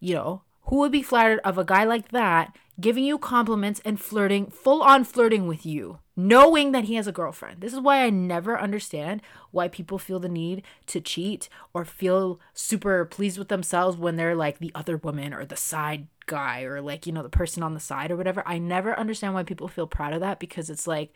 you 0.00 0.14
know, 0.14 0.42
who 0.62 0.76
would 0.76 0.92
be 0.92 1.02
flattered 1.02 1.40
of 1.44 1.58
a 1.58 1.64
guy 1.64 1.84
like 1.84 2.10
that 2.10 2.54
giving 2.80 3.04
you 3.04 3.18
compliments 3.18 3.80
and 3.84 4.00
flirting, 4.00 4.46
full 4.46 4.82
on 4.82 5.02
flirting 5.02 5.46
with 5.46 5.66
you, 5.66 5.98
knowing 6.16 6.72
that 6.72 6.84
he 6.84 6.94
has 6.94 7.06
a 7.06 7.12
girlfriend? 7.12 7.60
This 7.60 7.72
is 7.72 7.80
why 7.80 8.04
I 8.04 8.10
never 8.10 8.58
understand 8.58 9.20
why 9.50 9.68
people 9.68 9.98
feel 9.98 10.20
the 10.20 10.28
need 10.28 10.62
to 10.86 11.00
cheat 11.00 11.48
or 11.74 11.84
feel 11.84 12.38
super 12.54 13.04
pleased 13.04 13.38
with 13.38 13.48
themselves 13.48 13.96
when 13.96 14.16
they're 14.16 14.36
like 14.36 14.58
the 14.58 14.72
other 14.74 14.96
woman 14.96 15.34
or 15.34 15.44
the 15.44 15.56
side 15.56 16.06
guy 16.26 16.62
or 16.62 16.80
like, 16.80 17.06
you 17.06 17.12
know, 17.12 17.22
the 17.22 17.28
person 17.28 17.62
on 17.62 17.74
the 17.74 17.80
side 17.80 18.10
or 18.10 18.16
whatever. 18.16 18.42
I 18.46 18.58
never 18.58 18.98
understand 18.98 19.34
why 19.34 19.42
people 19.42 19.68
feel 19.68 19.86
proud 19.86 20.12
of 20.12 20.20
that 20.20 20.38
because 20.38 20.70
it's 20.70 20.86
like, 20.86 21.12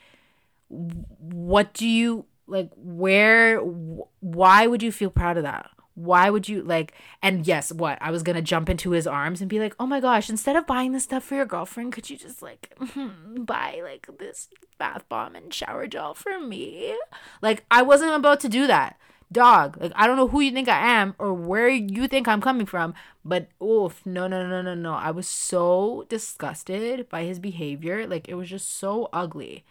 what 0.68 1.74
do 1.74 1.86
you 1.86 2.24
like 2.46 2.70
where 2.76 3.58
why 3.58 4.66
would 4.66 4.82
you 4.82 4.92
feel 4.92 5.10
proud 5.10 5.36
of 5.36 5.42
that? 5.44 5.70
Why 5.94 6.30
would 6.30 6.48
you 6.48 6.62
like 6.62 6.94
and 7.20 7.46
yes 7.46 7.70
what 7.70 7.98
i 8.00 8.10
was 8.10 8.22
gonna 8.22 8.40
jump 8.40 8.70
into 8.70 8.92
his 8.92 9.06
arms 9.06 9.40
and 9.42 9.50
be 9.50 9.58
like 9.58 9.74
oh 9.78 9.86
my 9.86 10.00
gosh 10.00 10.30
instead 10.30 10.56
of 10.56 10.66
buying 10.66 10.92
this 10.92 11.04
stuff 11.04 11.22
for 11.22 11.34
your 11.34 11.44
girlfriend 11.44 11.92
could 11.92 12.08
you 12.08 12.16
just 12.16 12.40
like 12.40 12.74
buy 13.36 13.78
like 13.82 14.06
this 14.18 14.48
bath 14.78 15.06
bomb 15.10 15.36
and 15.36 15.52
shower 15.52 15.86
gel 15.86 16.14
for 16.14 16.40
me? 16.40 16.96
Like 17.42 17.64
i 17.70 17.82
wasn't 17.82 18.14
about 18.14 18.40
to 18.40 18.48
do 18.48 18.66
that. 18.66 18.98
Dog 19.30 19.78
like 19.80 19.92
i 19.94 20.06
don't 20.06 20.16
know 20.16 20.28
who 20.28 20.40
you 20.40 20.50
think 20.50 20.68
i 20.68 20.78
am 20.78 21.14
or 21.18 21.32
where 21.32 21.68
you 21.68 22.06
think 22.06 22.28
i'm 22.28 22.42
coming 22.42 22.66
from 22.66 22.92
but 23.24 23.48
oof 23.62 24.04
no 24.04 24.26
no 24.26 24.46
no 24.46 24.62
no 24.62 24.74
no. 24.74 24.94
I 24.94 25.10
was 25.10 25.28
so 25.28 26.04
disgusted 26.08 27.08
by 27.08 27.24
his 27.24 27.38
behavior. 27.38 28.06
Like 28.06 28.28
it 28.28 28.34
was 28.34 28.50
just 28.50 28.78
so 28.78 29.08
ugly 29.12 29.64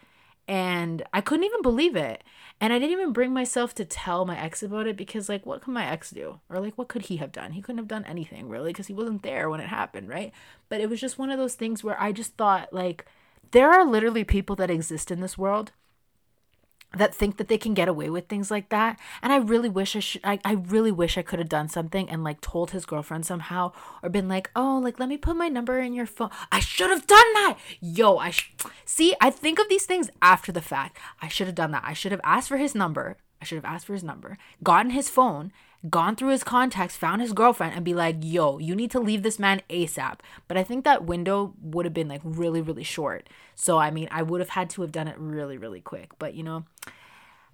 and 0.48 1.04
I 1.14 1.22
couldn't 1.22 1.46
even 1.46 1.62
believe 1.62 1.96
it. 1.96 2.24
And 2.60 2.72
I 2.72 2.78
didn't 2.78 2.92
even 2.92 3.14
bring 3.14 3.34
myself 3.34 3.74
to 3.76 3.86
tell 3.86 4.26
my 4.26 4.38
ex 4.38 4.62
about 4.62 4.86
it 4.86 4.96
because, 4.96 5.28
like, 5.28 5.46
what 5.46 5.62
could 5.62 5.74
my 5.74 5.86
ex 5.86 6.12
do? 6.12 6.40
Or, 6.50 6.60
like, 6.60 6.78
what 6.78 6.90
could 6.90 7.04
he 7.04 7.18
have 7.18 7.32
done? 7.32 7.54
He 7.54 7.62
couldn't 7.62 7.80
have 7.80 7.88
done 7.88 8.06
anything, 8.06 8.50
really, 8.50 8.72
because 8.72 8.88
he 8.88 8.94
wasn't 8.94 9.24
there 9.24 9.50
when 9.50 9.60
it 9.60 9.70
happened, 9.70 10.10
right? 10.10 10.32
But 10.70 10.80
it 10.80 10.90
was 10.90 11.02
just 11.02 11.18
one 11.18 11.32
of 11.32 11.40
those 11.40 11.56
things 11.56 11.84
where 11.84 12.00
I 12.00 12.12
just 12.12 12.36
thought, 12.36 12.72
like, 12.72 13.06
there 13.50 13.72
are 13.72 13.86
literally 13.86 14.24
people 14.24 14.56
that 14.58 14.70
exist 14.70 15.10
in 15.10 15.22
this 15.22 15.38
world 15.38 15.72
that 16.98 17.16
think 17.16 17.38
that 17.38 17.48
they 17.48 17.58
can 17.58 17.74
get 17.74 17.88
away 17.88 18.10
with 18.10 18.28
things 18.28 18.52
like 18.52 18.70
that. 18.70 19.00
And 19.22 19.32
i 19.32 19.38
really 19.38 19.70
wish 19.70 19.96
i 19.96 20.00
should 20.00 20.22
I, 20.24 20.40
I 20.44 20.54
really 20.54 20.92
wish 20.92 21.18
i 21.18 21.22
could 21.22 21.40
have 21.40 21.50
done 21.50 21.70
something 21.70 22.10
and 22.10 22.24
like 22.24 22.42
told 22.42 22.72
his 22.72 22.86
girlfriend 22.86 23.26
somehow 23.26 23.72
or 24.04 24.10
been 24.10 24.28
like 24.28 24.52
oh 24.56 24.80
like 24.84 25.00
let 25.00 25.10
me 25.10 25.18
put 25.18 25.36
my 25.36 25.48
number 25.48 25.80
in 25.80 25.94
your 25.94 26.06
phone. 26.06 26.30
I 26.52 26.60
should 26.60 26.90
have 26.90 27.08
done 27.08 27.34
that! 27.34 27.58
Yo 27.80 28.18
i 28.18 28.32
sh- 28.32 28.54
see 28.86 29.16
i 29.22 29.30
think 29.30 29.60
of 29.60 29.70
these 29.70 29.86
things 29.86 30.10
after 30.22 30.52
the 30.52 30.62
fact. 30.62 30.98
I 31.22 31.28
should 31.28 31.48
have 31.48 31.56
done 31.56 31.72
that. 31.72 31.84
I 31.86 31.94
should 31.94 32.12
have 32.12 32.22
asked 32.24 32.50
for 32.50 32.58
his 32.58 32.76
number. 32.76 33.18
I 33.42 33.46
should 33.46 33.56
have 33.56 33.66
asked 33.66 33.88
for 33.88 33.94
his 33.94 34.04
number 34.04 34.38
gotten 34.64 34.92
his 34.92 35.10
phone 35.10 35.52
gone 35.90 36.16
through 36.16 36.30
his 36.30 36.44
contacts, 36.44 36.96
found 36.96 37.22
his 37.22 37.34
girlfriend, 37.34 37.74
and 37.76 37.84
be 37.84 37.94
like, 37.94 38.18
yo, 38.20 38.60
you 38.60 38.76
need 38.76 38.92
to 38.92 39.00
leave 39.00 39.24
this 39.24 39.40
man 39.40 39.62
ASAP. 39.70 40.20
But 40.48 40.58
I 40.58 40.64
think 40.64 40.84
that 40.84 41.06
window 41.06 41.54
would 41.62 41.86
have 41.86 41.94
been 41.94 42.08
like 42.08 42.22
really, 42.24 42.62
really 42.62 42.84
short. 42.84 43.28
So, 43.56 43.78
I 43.78 43.90
mean, 43.90 44.08
I 44.12 44.22
would 44.22 44.42
have 44.42 44.50
had 44.50 44.70
to 44.72 44.82
have 44.82 44.92
done 44.92 45.08
it 45.08 45.18
really, 45.18 45.58
really 45.58 45.82
quick. 45.82 46.12
But, 46.20 46.36
you 46.36 46.44
know, 46.44 46.66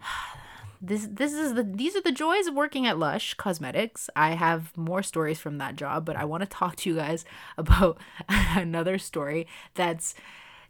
this 0.82 1.08
this 1.10 1.34
is 1.34 1.56
the 1.56 1.64
these 1.64 1.96
are 1.96 2.02
the 2.02 2.12
joys 2.12 2.46
of 2.46 2.54
working 2.54 2.86
at 2.86 3.00
Lush 3.00 3.34
Cosmetics. 3.34 4.10
I 4.16 4.32
have 4.32 4.76
more 4.78 5.02
stories 5.02 5.40
from 5.40 5.58
that 5.58 5.76
job, 5.76 6.06
but 6.06 6.16
I 6.16 6.26
want 6.26 6.42
to 6.42 6.50
talk 6.50 6.76
to 6.78 6.90
you 6.90 6.96
guys 6.96 7.26
about 7.58 7.98
another 8.30 8.98
story 8.98 9.48
that's 9.74 10.14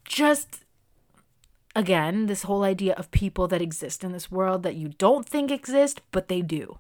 just 0.06 0.64
again 1.76 2.28
this 2.28 2.44
whole 2.44 2.64
idea 2.64 2.94
of 2.94 3.12
people 3.12 3.48
that 3.50 3.62
exist 3.62 4.04
in 4.04 4.14
this 4.14 4.32
world 4.32 4.64
that 4.64 4.76
you 4.76 4.90
don't 4.90 5.28
think 5.28 5.52
exist, 5.52 6.02
but 6.12 6.28
they 6.28 6.42
do. 6.42 6.78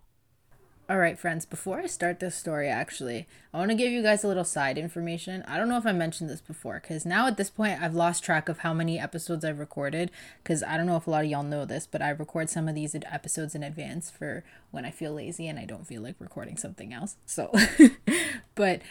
All 0.90 1.00
right, 1.00 1.20
friends, 1.20 1.46
before 1.46 1.80
I 1.80 1.86
start 1.86 2.22
this 2.22 2.36
story, 2.36 2.70
actually, 2.70 3.28
I 3.54 3.58
want 3.58 3.72
to 3.72 3.76
give 3.76 3.92
you 3.92 4.02
guys 4.02 4.24
a 4.24 4.28
little 4.30 4.46
side 4.46 4.78
information. 4.78 5.44
I 5.46 5.58
don't 5.58 5.68
know 5.68 5.78
if 5.78 5.86
I 5.86 5.92
mentioned 5.92 6.30
this 6.30 6.40
before, 6.40 6.80
because 6.82 7.06
now 7.06 7.28
at 7.28 7.36
this 7.36 7.50
point, 7.50 7.82
I've 7.82 7.94
lost 7.94 8.24
track 8.24 8.48
of 8.48 8.60
how 8.60 8.74
many 8.74 8.98
episodes 8.98 9.44
I've 9.44 9.60
recorded, 9.60 10.12
because 10.42 10.64
I 10.64 10.78
don't 10.78 10.86
know 10.86 10.96
if 10.96 11.06
a 11.06 11.10
lot 11.10 11.26
of 11.26 11.30
y'all 11.30 11.44
know 11.44 11.66
this, 11.66 11.86
but 11.86 12.02
I 12.02 12.12
record 12.12 12.50
some 12.50 12.70
of 12.70 12.76
these 12.76 12.96
episodes 12.96 13.54
in 13.54 13.64
advance 13.64 14.10
for 14.10 14.46
when 14.72 14.86
I 14.86 14.92
feel 14.92 15.12
lazy 15.12 15.50
and 15.50 15.60
I 15.60 15.66
don't 15.66 15.86
feel 15.86 16.02
like 16.02 16.16
recording 16.20 16.56
something 16.56 16.94
else. 16.94 17.18
So, 17.26 17.52
but 18.56 18.82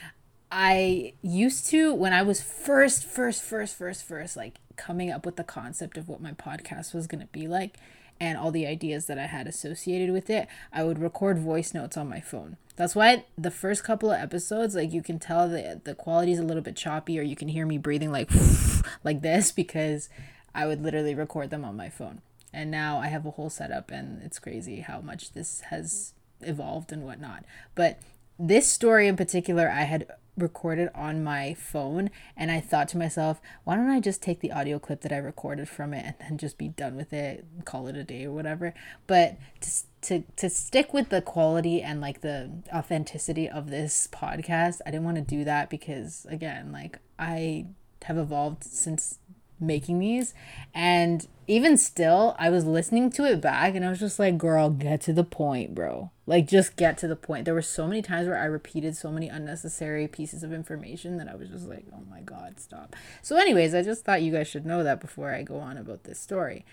I 0.53 1.15
used 1.23 1.67
to, 1.69 1.95
when 1.95 2.13
I 2.13 2.21
was 2.21 2.43
first, 2.43 3.05
first, 3.05 3.43
first, 3.43 3.75
first, 3.75 4.05
first, 4.05 4.37
like 4.37 4.59
coming 4.77 5.11
up 5.11 5.25
with 5.25 5.37
the 5.37 5.45
concept 5.45 5.97
of 5.97 6.11
what 6.11 6.21
my 6.21 6.33
podcast 6.33 6.93
was 6.93 7.07
going 7.07 7.23
to 7.23 7.33
be 7.33 7.49
like, 7.49 7.79
and 8.21 8.39
all 8.39 8.51
the 8.51 8.67
ideas 8.67 9.07
that 9.07 9.19
I 9.19 9.27
had 9.27 9.47
associated 9.47 10.13
with 10.13 10.31
it, 10.31 10.49
I 10.73 10.85
would 10.85 10.99
record 10.99 11.39
voice 11.39 11.75
notes 11.75 11.97
on 11.97 12.09
my 12.09 12.21
phone. 12.21 12.57
That's 12.77 12.95
why 12.95 13.25
the 13.39 13.51
first 13.51 13.85
couple 13.85 14.11
of 14.11 14.21
episodes, 14.21 14.75
like 14.75 14.93
you 14.93 15.03
can 15.03 15.19
tell 15.19 15.49
that 15.49 15.85
the 15.85 15.95
quality 15.95 16.33
is 16.33 16.39
a 16.39 16.45
little 16.45 16.63
bit 16.63 16.77
choppy, 16.77 17.19
or 17.19 17.23
you 17.23 17.37
can 17.37 17.49
hear 17.49 17.67
me 17.67 17.79
breathing 17.79 18.13
like 18.13 18.31
like 19.05 19.23
this 19.23 19.51
because 19.51 20.09
I 20.55 20.67
would 20.67 20.83
literally 20.83 21.15
record 21.15 21.51
them 21.51 21.65
on 21.65 21.77
my 21.77 21.89
phone. 21.89 22.21
And 22.53 22.71
now 22.71 22.99
I 22.99 23.09
have 23.09 23.27
a 23.27 23.33
whole 23.33 23.51
setup, 23.51 23.91
and 23.91 24.23
it's 24.23 24.39
crazy 24.39 24.81
how 24.81 25.01
much 25.01 25.33
this 25.33 25.61
has 25.63 26.13
evolved 26.41 26.93
and 26.93 27.05
whatnot. 27.05 27.45
But 27.75 27.99
this 28.39 28.71
story 28.71 29.09
in 29.09 29.17
particular, 29.17 29.71
I 29.71 29.83
had 29.83 30.07
recorded 30.37 30.91
on 30.95 31.23
my 31.25 31.55
phone 31.55 32.11
and 32.37 32.51
I 32.51 32.61
thought 32.61 32.89
to 32.89 32.99
myself, 32.99 33.41
why 33.65 33.77
don't 33.77 33.91
I 33.91 34.01
just 34.01 34.23
take 34.23 34.41
the 34.41 34.53
audio 34.53 34.79
clip 34.79 35.01
that 35.03 35.13
I 35.13 35.17
recorded 35.17 35.69
from 35.69 35.95
it 35.95 36.05
and 36.05 36.15
then 36.21 36.39
just 36.39 36.59
be 36.59 36.69
done 36.69 36.97
with 36.97 37.13
it, 37.13 37.45
call 37.65 37.87
it 37.87 37.97
a 37.97 38.05
day 38.05 38.25
or 38.25 38.33
whatever. 38.33 38.75
But 39.07 39.37
to 39.61 39.71
to 40.03 40.25
to 40.37 40.51
stick 40.51 40.93
with 40.93 41.09
the 41.09 41.23
quality 41.23 41.83
and 41.83 42.01
like 42.01 42.21
the 42.21 42.51
authenticity 42.73 43.49
of 43.49 43.71
this 43.71 44.09
podcast, 44.13 44.81
I 44.87 44.91
didn't 44.91 45.05
want 45.05 45.17
to 45.17 45.23
do 45.23 45.45
that 45.45 45.71
because 45.71 46.27
again, 46.29 46.73
like 46.73 46.99
I 47.19 47.67
have 48.05 48.19
evolved 48.19 48.63
since 48.63 49.19
making 49.61 49.99
these. 49.99 50.35
And 50.75 51.27
even 51.49 51.77
still 51.77 52.35
i 52.39 52.51
was 52.51 52.65
listening 52.65 53.11
to 53.11 53.25
it 53.25 53.41
back 53.41 53.75
and 53.75 53.85
i 53.85 53.89
was 53.89 54.01
just 54.01 54.19
like 54.19 54.37
girl 54.37 54.69
get 54.71 55.01
to 55.01 55.13
the 55.13 55.25
point 55.25 55.75
bro. 55.75 56.11
Like 56.29 56.49
just 56.49 56.75
get 56.75 56.99
to 56.99 57.07
the 57.07 57.15
point. 57.15 57.45
There 57.45 57.55
were 57.55 57.63
so 57.63 57.87
many 57.87 58.03
times 58.03 58.27
where 58.27 58.39
i 58.39 58.47
repeated 58.47 58.97
so 58.97 59.11
many 59.13 59.29
unnecessary 59.29 60.09
pieces 60.09 60.43
of 60.43 60.53
information 60.53 61.19
that 61.19 61.29
i 61.29 61.35
was 61.35 61.49
just 61.49 61.69
like 61.69 61.85
oh 61.95 62.03
my 62.11 62.21
god 62.21 62.59
stop. 62.59 62.97
So 63.23 63.37
anyways 63.37 63.75
i 63.75 63.83
just 63.83 64.05
thought 64.05 64.23
you 64.23 64.33
guys 64.33 64.49
should 64.49 64.67
know 64.67 64.83
that 64.83 65.01
before 65.01 65.33
i 65.33 65.43
go 65.43 65.59
on 65.59 65.77
about 65.77 66.05
this 66.05 66.19
story 66.19 66.65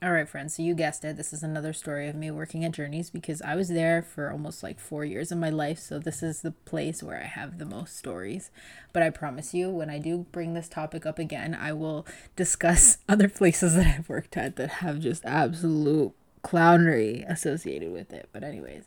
all 0.00 0.12
right, 0.12 0.28
friends. 0.28 0.54
So 0.54 0.62
you 0.62 0.74
guessed 0.74 1.04
it. 1.04 1.16
This 1.16 1.32
is 1.32 1.42
another 1.42 1.72
story 1.72 2.06
of 2.08 2.14
me 2.14 2.30
working 2.30 2.64
at 2.64 2.70
Journeys 2.70 3.10
because 3.10 3.42
I 3.42 3.56
was 3.56 3.68
there 3.68 4.00
for 4.00 4.30
almost 4.30 4.62
like 4.62 4.78
four 4.78 5.04
years 5.04 5.32
of 5.32 5.38
my 5.38 5.50
life. 5.50 5.80
So 5.80 5.98
this 5.98 6.22
is 6.22 6.42
the 6.42 6.52
place 6.52 7.02
where 7.02 7.20
I 7.20 7.26
have 7.26 7.58
the 7.58 7.64
most 7.64 7.96
stories. 7.96 8.52
But 8.92 9.02
I 9.02 9.10
promise 9.10 9.54
you, 9.54 9.70
when 9.70 9.90
I 9.90 9.98
do 9.98 10.26
bring 10.30 10.54
this 10.54 10.68
topic 10.68 11.04
up 11.04 11.18
again, 11.18 11.52
I 11.52 11.72
will 11.72 12.06
discuss 12.36 12.98
other 13.08 13.28
places 13.28 13.74
that 13.74 13.86
I've 13.86 14.08
worked 14.08 14.36
at 14.36 14.54
that 14.54 14.70
have 14.70 15.00
just 15.00 15.24
absolute 15.24 16.12
clownery 16.44 17.28
associated 17.28 17.90
with 17.90 18.12
it. 18.12 18.28
But, 18.32 18.44
anyways, 18.44 18.84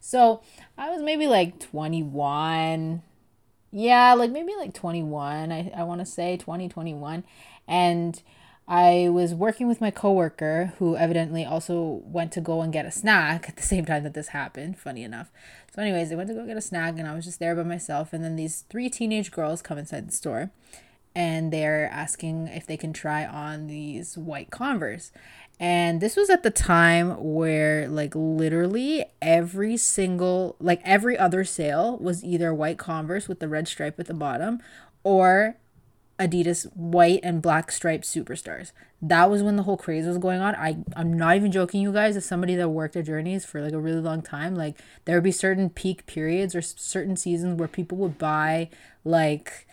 so 0.00 0.42
I 0.76 0.90
was 0.90 1.02
maybe 1.02 1.28
like 1.28 1.60
21. 1.60 3.02
Yeah, 3.70 4.14
like 4.14 4.32
maybe 4.32 4.54
like 4.58 4.74
21. 4.74 5.52
I, 5.52 5.70
I 5.76 5.84
want 5.84 6.00
to 6.00 6.06
say 6.06 6.36
2021. 6.36 7.22
And 7.68 8.20
I 8.70 9.08
was 9.10 9.34
working 9.34 9.66
with 9.66 9.80
my 9.80 9.90
coworker 9.90 10.74
who 10.78 10.94
evidently 10.94 11.42
also 11.42 12.02
went 12.04 12.32
to 12.32 12.42
go 12.42 12.60
and 12.60 12.70
get 12.70 12.84
a 12.84 12.90
snack 12.90 13.48
at 13.48 13.56
the 13.56 13.62
same 13.62 13.86
time 13.86 14.04
that 14.04 14.12
this 14.12 14.28
happened, 14.28 14.78
funny 14.78 15.02
enough. 15.02 15.30
So, 15.74 15.80
anyways, 15.80 16.10
they 16.10 16.16
went 16.16 16.28
to 16.28 16.34
go 16.34 16.44
get 16.44 16.58
a 16.58 16.60
snack 16.60 16.98
and 16.98 17.08
I 17.08 17.14
was 17.14 17.24
just 17.24 17.40
there 17.40 17.56
by 17.56 17.62
myself. 17.62 18.12
And 18.12 18.22
then 18.22 18.36
these 18.36 18.66
three 18.68 18.90
teenage 18.90 19.32
girls 19.32 19.62
come 19.62 19.78
inside 19.78 20.06
the 20.06 20.12
store 20.12 20.50
and 21.14 21.50
they're 21.50 21.88
asking 21.90 22.48
if 22.48 22.66
they 22.66 22.76
can 22.76 22.92
try 22.92 23.24
on 23.24 23.68
these 23.68 24.18
white 24.18 24.50
Converse. 24.50 25.12
And 25.58 26.02
this 26.02 26.14
was 26.14 26.28
at 26.28 26.42
the 26.42 26.50
time 26.50 27.16
where, 27.18 27.88
like, 27.88 28.12
literally 28.14 29.06
every 29.22 29.78
single, 29.78 30.56
like, 30.60 30.82
every 30.84 31.16
other 31.18 31.42
sale 31.42 31.96
was 31.98 32.22
either 32.22 32.52
white 32.52 32.78
Converse 32.78 33.28
with 33.28 33.40
the 33.40 33.48
red 33.48 33.66
stripe 33.66 33.98
at 33.98 34.06
the 34.06 34.14
bottom 34.14 34.60
or 35.02 35.56
Adidas 36.18 36.64
white 36.74 37.20
and 37.22 37.40
black 37.40 37.70
striped 37.70 38.04
superstars. 38.04 38.72
That 39.00 39.30
was 39.30 39.42
when 39.42 39.56
the 39.56 39.62
whole 39.62 39.76
craze 39.76 40.06
was 40.06 40.18
going 40.18 40.40
on. 40.40 40.54
I 40.56 40.78
I'm 40.96 41.12
not 41.12 41.36
even 41.36 41.52
joking, 41.52 41.80
you 41.80 41.92
guys. 41.92 42.16
As 42.16 42.24
somebody 42.24 42.56
that 42.56 42.70
worked 42.70 42.96
at 42.96 43.06
Journeys 43.06 43.44
for 43.44 43.60
like 43.62 43.72
a 43.72 43.78
really 43.78 44.00
long 44.00 44.22
time, 44.22 44.54
like 44.54 44.76
there 45.04 45.16
would 45.16 45.24
be 45.24 45.32
certain 45.32 45.70
peak 45.70 46.06
periods 46.06 46.54
or 46.54 46.62
certain 46.62 47.16
seasons 47.16 47.58
where 47.58 47.68
people 47.68 47.98
would 47.98 48.18
buy 48.18 48.68
like 49.04 49.66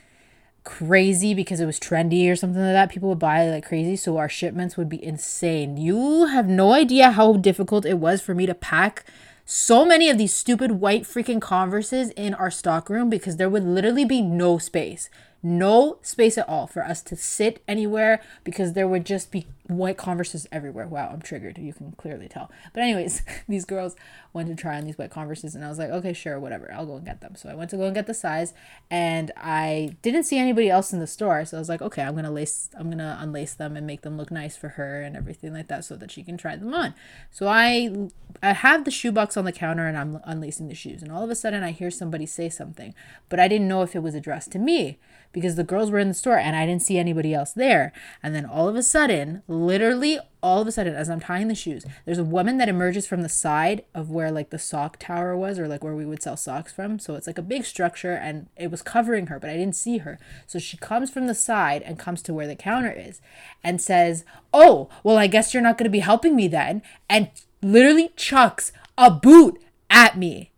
crazy 0.64 1.34
because 1.34 1.60
it 1.60 1.66
was 1.66 1.80
trendy 1.80 2.30
or 2.30 2.36
something 2.36 2.62
like 2.62 2.74
that. 2.74 2.92
People 2.92 3.10
would 3.10 3.20
buy 3.20 3.50
like 3.50 3.66
crazy, 3.66 3.96
so 3.96 4.18
our 4.18 4.30
shipments 4.30 4.78
would 4.78 4.90
be 4.90 5.04
insane. 5.04 5.78
You 5.78 6.25
have 6.28 6.48
no 6.48 6.74
idea 6.74 7.12
how 7.12 7.34
difficult 7.34 7.86
it 7.86 7.98
was 7.98 8.22
for 8.22 8.36
me 8.36 8.46
to 8.46 8.54
pack 8.54 9.06
so 9.46 9.86
many 9.86 10.10
of 10.10 10.18
these 10.18 10.34
stupid 10.34 10.72
white 10.74 11.04
freaking 11.04 11.40
Converses 11.40 12.10
in 12.12 12.34
our 12.34 12.50
stockroom 12.50 13.10
because 13.12 13.38
there 13.38 13.50
would 13.50 13.64
literally 13.64 14.04
be 14.04 14.22
no 14.22 14.58
space 14.58 15.08
no 15.46 16.00
space 16.02 16.40
at 16.40 16.50
all 16.50 16.66
for 16.66 16.84
us 16.84 17.04
to 17.04 17.16
sit 17.16 17.62
anywhere 17.68 18.20
because 18.44 18.74
there 18.74 18.88
would 18.88 19.06
just 19.06 19.30
be 19.30 19.46
white 19.68 19.96
converses 19.96 20.48
everywhere. 20.52 20.88
Wow, 20.88 21.12
I'm 21.14 21.22
triggered. 21.22 21.60
You 21.60 21.72
can 21.72 21.92
clearly 21.94 22.28
tell. 22.28 22.52
But 22.74 22.82
anyways, 22.82 23.22
these 23.48 23.64
girls 23.64 23.96
went 24.34 24.50
to 24.50 24.56
try 24.56 24.75
on 24.75 24.86
these 24.86 24.98
white 24.98 25.12
converses 25.12 25.54
and 25.54 25.64
I 25.64 25.70
was 25.70 25.78
like, 25.78 25.92
okay, 25.92 26.14
sure, 26.14 26.40
whatever. 26.40 26.72
I'll 26.74 26.88
go 26.88 26.96
and 26.96 27.06
get 27.06 27.22
them. 27.22 27.36
So 27.36 27.50
I 27.50 27.54
went 27.54 27.70
to 27.70 27.78
go 27.78 27.84
and 27.84 27.94
get 27.94 28.08
the 28.08 28.14
size 28.16 28.56
and 28.90 29.32
I 29.38 29.96
didn't 30.02 30.24
see 30.24 30.40
anybody 30.40 30.68
else 30.68 30.92
in 30.92 31.00
the 31.00 31.06
store. 31.06 31.46
So 31.46 31.58
I 31.58 31.60
was 31.60 31.70
like, 31.70 31.82
okay, 31.82 32.02
I'm 32.02 32.14
going 32.14 32.25
to 32.25 32.32
lace 32.32 32.72
I'm 32.75 32.88
going 32.88 32.98
to 32.98 33.18
unlace 33.22 33.56
them 33.56 33.78
and 33.78 33.86
make 33.86 34.02
them 34.02 34.18
look 34.18 34.32
nice 34.32 34.58
for 34.58 34.70
her 34.70 35.04
and 35.04 35.16
everything 35.16 35.54
like 35.54 35.68
that 35.68 35.86
so 35.86 35.96
that 35.96 36.10
she 36.10 36.24
can 36.24 36.38
try 36.38 36.56
them 36.56 36.74
on. 36.74 36.96
So 37.30 37.48
I 37.48 38.10
I 38.42 38.54
have 38.54 38.84
the 38.84 38.92
shoebox 38.92 39.38
on 39.38 39.46
the 39.46 39.52
counter 39.52 39.86
and 39.86 39.96
I'm 39.96 40.22
unlacing 40.24 40.70
the 40.70 40.75
shoes 40.75 41.04
and 41.04 41.12
all 41.12 41.24
of 41.24 41.30
a 41.30 41.36
sudden 41.36 41.64
I 41.64 41.70
hear 41.70 41.92
somebody 41.92 42.25
say 42.25 42.50
something, 42.50 42.96
but 43.30 43.40
I 43.40 43.48
didn't 43.48 43.68
know 43.68 43.84
if 43.84 43.96
it 43.96 44.02
was 44.02 44.16
addressed 44.16 44.52
to 44.54 44.60
me 44.60 44.98
because 45.36 45.56
the 45.56 45.65
girls 45.65 45.92
were 45.92 46.00
in 46.00 46.08
the 46.08 46.13
store 46.13 46.38
and 46.38 46.56
I 46.56 46.65
didn't 46.65 46.82
see 46.82 46.98
anybody 46.98 47.34
else 47.34 47.51
there. 47.51 47.92
And 48.24 48.34
then 48.34 48.46
all 48.46 48.70
of 48.70 48.77
a 48.77 48.82
sudden, 48.82 49.44
literally 49.50 50.18
all 50.42 50.62
of 50.62 50.68
a 50.68 50.72
sudden, 50.72 50.96
as 50.96 51.10
I'm 51.10 51.20
tying 51.20 51.50
the 51.50 51.56
shoes, 51.56 51.86
there's 52.06 52.18
a 52.18 52.24
woman 52.24 52.58
that 52.58 52.70
emerges 52.70 53.06
from 53.06 53.22
the 53.22 53.27
side 53.27 53.84
of 53.94 54.10
where 54.10 54.32
like 54.32 54.50
the 54.50 54.58
sock 54.58 54.98
tower 54.98 55.36
was 55.36 55.60
or 55.60 55.68
like 55.68 55.84
where 55.84 55.94
we 55.94 56.06
would 56.06 56.24
sell 56.24 56.38
socks 56.38 56.72
from. 56.72 57.00
So 57.00 57.15
it's 57.15 57.27
like 57.27 57.38
a 57.38 57.42
big 57.42 57.65
structure 57.65 58.13
and 58.13 58.48
it 58.56 58.72
was 58.72 58.82
covering 58.82 59.27
her, 59.27 59.39
but 59.39 59.50
I 59.50 59.58
didn't 59.58 59.75
see 59.75 59.98
her. 59.98 60.18
So 60.48 60.58
she 60.58 60.77
comes 60.77 61.12
from 61.12 61.27
the 61.27 61.36
side 61.36 61.82
and 61.82 62.00
comes 62.00 62.22
to 62.22 62.34
where 62.34 62.48
the 62.48 62.56
counter 62.56 62.94
is 62.96 63.20
and 63.62 63.82
says, 63.82 64.24
Oh, 64.54 64.88
well, 65.04 65.18
I 65.18 65.27
guess 65.27 65.54
you're 65.54 65.62
not 65.62 65.77
going 65.77 65.84
to 65.84 65.89
be 65.89 66.00
helping 66.00 66.34
me 66.34 66.48
then. 66.48 66.82
And 67.10 67.30
literally 67.62 68.13
chucks 68.15 68.72
a 68.98 69.12
boot 69.12 69.62
at 69.89 70.18
me. 70.18 70.54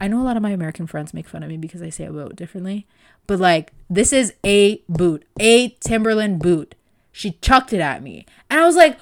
I 0.00 0.06
know 0.06 0.20
a 0.20 0.24
lot 0.24 0.36
of 0.36 0.42
my 0.42 0.50
American 0.50 0.86
friends 0.86 1.12
make 1.12 1.28
fun 1.28 1.42
of 1.42 1.48
me 1.48 1.56
because 1.56 1.82
I 1.82 1.90
say 1.90 2.04
a 2.04 2.12
boat 2.12 2.36
differently, 2.36 2.86
but 3.28 3.38
like 3.38 3.72
this 3.88 4.12
is 4.12 4.34
a 4.44 4.82
boot, 4.88 5.24
a 5.38 5.68
Timberland 5.80 6.40
boot. 6.40 6.74
She 7.12 7.32
chucked 7.40 7.72
it 7.72 7.80
at 7.80 8.02
me. 8.02 8.26
And 8.50 8.60
I 8.60 8.66
was 8.66 8.76
like, 8.76 8.98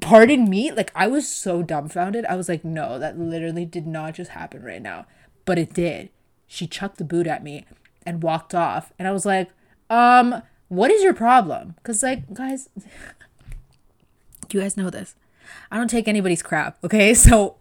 pardon 0.00 0.48
me? 0.48 0.70
Like 0.70 0.92
I 0.94 1.06
was 1.08 1.28
so 1.28 1.62
dumbfounded. 1.62 2.24
I 2.26 2.36
was 2.36 2.48
like, 2.48 2.64
no, 2.64 2.98
that 2.98 3.18
literally 3.18 3.64
did 3.64 3.86
not 3.86 4.14
just 4.14 4.30
happen 4.30 4.62
right 4.62 4.80
now. 4.80 5.06
But 5.44 5.58
it 5.58 5.74
did. 5.74 6.10
She 6.46 6.66
chucked 6.66 6.98
the 6.98 7.04
boot 7.04 7.26
at 7.26 7.42
me 7.42 7.66
and 8.06 8.22
walked 8.22 8.54
off. 8.54 8.92
And 8.98 9.08
I 9.08 9.10
was 9.10 9.26
like, 9.26 9.50
um, 9.90 10.42
what 10.68 10.90
is 10.90 11.02
your 11.02 11.14
problem? 11.14 11.74
Cause 11.82 12.02
like, 12.02 12.32
guys, 12.32 12.68
you 14.52 14.60
guys 14.60 14.76
know 14.76 14.90
this. 14.90 15.14
I 15.70 15.76
don't 15.76 15.88
take 15.88 16.08
anybody's 16.08 16.42
crap, 16.42 16.78
okay? 16.84 17.14
So 17.22 17.56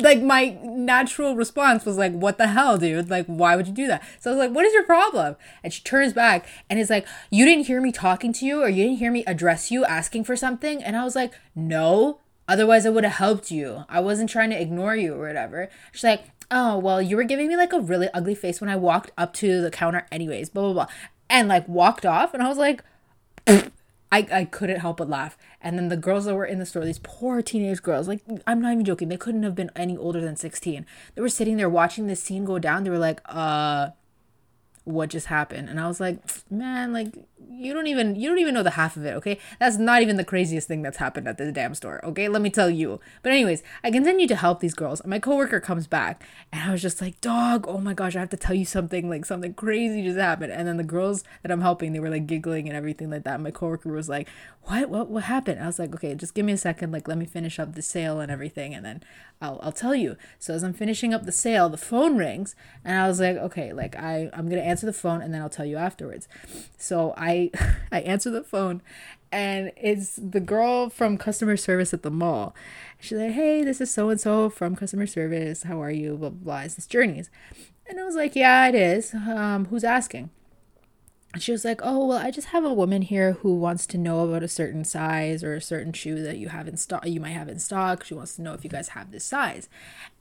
like 0.00 0.20
my 0.20 0.58
natural 0.62 1.36
response 1.36 1.84
was 1.84 1.96
like 1.96 2.12
what 2.12 2.38
the 2.38 2.48
hell 2.48 2.78
dude? 2.78 3.10
Like 3.10 3.26
why 3.26 3.56
would 3.56 3.66
you 3.66 3.72
do 3.72 3.86
that? 3.86 4.04
So 4.20 4.30
i 4.30 4.34
was 4.34 4.38
like 4.38 4.54
what 4.54 4.64
is 4.64 4.74
your 4.74 4.84
problem? 4.84 5.36
And 5.62 5.72
she 5.72 5.82
turns 5.82 6.12
back 6.12 6.46
and 6.68 6.78
is 6.78 6.90
like 6.90 7.06
you 7.30 7.44
didn't 7.44 7.66
hear 7.66 7.80
me 7.80 7.92
talking 7.92 8.32
to 8.34 8.44
you 8.44 8.62
or 8.62 8.68
you 8.68 8.84
didn't 8.84 8.98
hear 8.98 9.12
me 9.12 9.24
address 9.26 9.70
you 9.70 9.84
asking 9.84 10.24
for 10.24 10.36
something? 10.36 10.82
And 10.82 10.96
i 10.96 11.04
was 11.04 11.16
like 11.16 11.32
no. 11.54 12.20
Otherwise 12.46 12.86
i 12.86 12.90
would 12.90 13.04
have 13.04 13.14
helped 13.14 13.50
you. 13.50 13.84
I 13.88 14.00
wasn't 14.00 14.30
trying 14.30 14.50
to 14.50 14.60
ignore 14.60 14.96
you 14.96 15.14
or 15.14 15.26
whatever. 15.26 15.68
She's 15.92 16.04
like 16.04 16.24
oh, 16.50 16.78
well, 16.78 17.00
you 17.02 17.16
were 17.16 17.24
giving 17.24 17.48
me 17.48 17.56
like 17.56 17.72
a 17.72 17.80
really 17.80 18.08
ugly 18.14 18.34
face 18.34 18.60
when 18.60 18.70
I 18.70 18.76
walked 18.76 19.10
up 19.18 19.34
to 19.34 19.60
the 19.60 19.70
counter, 19.70 20.06
anyways, 20.10 20.50
blah, 20.50 20.64
blah, 20.64 20.72
blah. 20.72 20.86
And 21.28 21.48
like 21.48 21.68
walked 21.68 22.06
off. 22.06 22.34
And 22.34 22.42
I 22.42 22.48
was 22.48 22.58
like, 22.58 22.82
I, 24.10 24.26
I 24.32 24.44
couldn't 24.44 24.80
help 24.80 24.98
but 24.98 25.08
laugh. 25.08 25.36
And 25.60 25.78
then 25.78 25.88
the 25.88 25.96
girls 25.96 26.24
that 26.24 26.34
were 26.34 26.46
in 26.46 26.58
the 26.58 26.66
store, 26.66 26.84
these 26.84 27.00
poor 27.02 27.42
teenage 27.42 27.82
girls, 27.82 28.08
like, 28.08 28.22
I'm 28.46 28.60
not 28.60 28.72
even 28.72 28.84
joking, 28.84 29.08
they 29.08 29.16
couldn't 29.16 29.42
have 29.42 29.54
been 29.54 29.70
any 29.76 29.96
older 29.96 30.20
than 30.20 30.36
16. 30.36 30.86
They 31.14 31.20
were 31.20 31.28
sitting 31.28 31.56
there 31.56 31.68
watching 31.68 32.06
this 32.06 32.22
scene 32.22 32.44
go 32.44 32.58
down. 32.58 32.84
They 32.84 32.90
were 32.90 32.98
like, 32.98 33.20
uh, 33.26 33.90
what 34.88 35.10
just 35.10 35.26
happened 35.26 35.68
and 35.68 35.78
i 35.78 35.86
was 35.86 36.00
like 36.00 36.18
man 36.50 36.94
like 36.94 37.14
you 37.50 37.72
don't 37.72 37.86
even 37.86 38.14
you 38.16 38.28
don't 38.28 38.38
even 38.38 38.54
know 38.54 38.62
the 38.62 38.70
half 38.70 38.96
of 38.96 39.04
it 39.04 39.14
okay? 39.14 39.38
That's 39.58 39.78
not 39.78 40.02
even 40.02 40.16
the 40.16 40.24
craziest 40.24 40.68
thing 40.68 40.82
that's 40.82 40.98
happened 40.98 41.28
at 41.28 41.38
this 41.38 41.52
damn 41.52 41.74
store 41.74 42.04
okay? 42.04 42.28
Let 42.28 42.42
me 42.42 42.50
tell 42.50 42.70
you. 42.70 43.00
But 43.22 43.32
anyways 43.32 43.62
i 43.82 43.90
continue 43.90 44.26
to 44.28 44.36
help 44.36 44.60
these 44.60 44.74
girls 44.74 45.04
my 45.04 45.18
coworker 45.18 45.60
comes 45.60 45.86
back 45.86 46.22
and 46.52 46.68
i 46.68 46.72
was 46.72 46.82
just 46.82 47.00
like 47.00 47.20
dog 47.20 47.66
oh 47.68 47.78
my 47.78 47.94
gosh 47.94 48.16
i 48.16 48.20
have 48.20 48.30
to 48.30 48.36
tell 48.36 48.54
you 48.54 48.64
something 48.64 49.08
like 49.08 49.24
something 49.24 49.54
crazy 49.54 50.02
just 50.02 50.18
happened. 50.18 50.52
And 50.52 50.68
then 50.68 50.76
the 50.76 50.84
girls 50.84 51.24
that 51.42 51.50
i'm 51.50 51.60
helping 51.60 51.92
they 51.92 52.00
were 52.00 52.10
like 52.10 52.26
giggling 52.26 52.68
and 52.68 52.76
everything 52.76 53.10
like 53.10 53.24
that 53.24 53.40
my 53.40 53.50
coworker 53.50 53.92
was 53.92 54.08
like 54.08 54.28
what? 54.64 54.90
What 54.90 55.08
what 55.08 55.24
happened? 55.24 55.60
I 55.60 55.66
was 55.66 55.78
like 55.78 55.94
okay 55.94 56.14
just 56.14 56.34
give 56.34 56.44
me 56.44 56.52
a 56.52 56.58
second 56.58 56.92
like 56.92 57.08
let 57.08 57.18
me 57.18 57.24
finish 57.24 57.58
up 57.58 57.74
the 57.74 57.82
sale 57.82 58.20
and 58.20 58.30
everything 58.30 58.74
and 58.74 58.84
then 58.84 59.02
I'll, 59.40 59.60
I'll 59.62 59.72
tell 59.72 59.94
you. 59.94 60.16
So 60.38 60.54
as 60.54 60.64
I'm 60.64 60.72
finishing 60.72 61.14
up 61.14 61.24
the 61.24 61.32
sale, 61.32 61.68
the 61.68 61.76
phone 61.76 62.16
rings 62.16 62.56
and 62.84 62.98
I 62.98 63.06
was 63.06 63.20
like, 63.20 63.36
okay, 63.36 63.72
like 63.72 63.96
I, 63.96 64.30
I'm 64.32 64.50
to 64.50 64.60
answer 64.60 64.86
the 64.86 64.92
phone 64.92 65.22
and 65.22 65.32
then 65.32 65.40
I'll 65.40 65.48
tell 65.48 65.66
you 65.66 65.76
afterwards. 65.76 66.26
So 66.76 67.14
I, 67.16 67.27
I 67.28 67.50
I 67.92 68.00
answer 68.00 68.30
the 68.30 68.42
phone 68.42 68.82
and 69.30 69.72
it's 69.76 70.16
the 70.16 70.40
girl 70.40 70.88
from 70.88 71.18
customer 71.18 71.56
service 71.56 71.92
at 71.92 72.02
the 72.02 72.10
mall. 72.10 72.54
She's 72.98 73.18
like, 73.18 73.32
hey, 73.32 73.62
this 73.62 73.80
is 73.80 73.90
so-and-so 73.92 74.50
from 74.50 74.74
customer 74.74 75.06
service. 75.06 75.64
How 75.64 75.82
are 75.82 75.90
you? 75.90 76.16
Blah, 76.16 76.30
blah, 76.30 76.44
blah. 76.44 76.60
Is 76.60 76.76
this 76.76 76.86
Journeys? 76.86 77.30
And 77.86 78.00
I 78.00 78.04
was 78.04 78.16
like, 78.16 78.34
yeah, 78.34 78.68
it 78.68 78.74
is. 78.74 79.14
Um, 79.14 79.66
who's 79.66 79.84
asking? 79.84 80.30
And 81.34 81.42
she 81.42 81.52
was 81.52 81.62
like, 81.62 81.82
"Oh, 81.84 82.06
well, 82.06 82.16
I 82.16 82.30
just 82.30 82.48
have 82.48 82.64
a 82.64 82.72
woman 82.72 83.02
here 83.02 83.32
who 83.32 83.54
wants 83.54 83.86
to 83.88 83.98
know 83.98 84.20
about 84.20 84.42
a 84.42 84.48
certain 84.48 84.82
size 84.82 85.44
or 85.44 85.54
a 85.54 85.60
certain 85.60 85.92
shoe 85.92 86.22
that 86.22 86.38
you 86.38 86.48
have 86.48 86.66
in 86.66 86.78
stock. 86.78 87.06
You 87.06 87.20
might 87.20 87.32
have 87.32 87.50
in 87.50 87.58
stock. 87.58 88.02
She 88.02 88.14
wants 88.14 88.36
to 88.36 88.42
know 88.42 88.54
if 88.54 88.64
you 88.64 88.70
guys 88.70 88.88
have 88.88 89.10
this 89.10 89.24
size." 89.24 89.68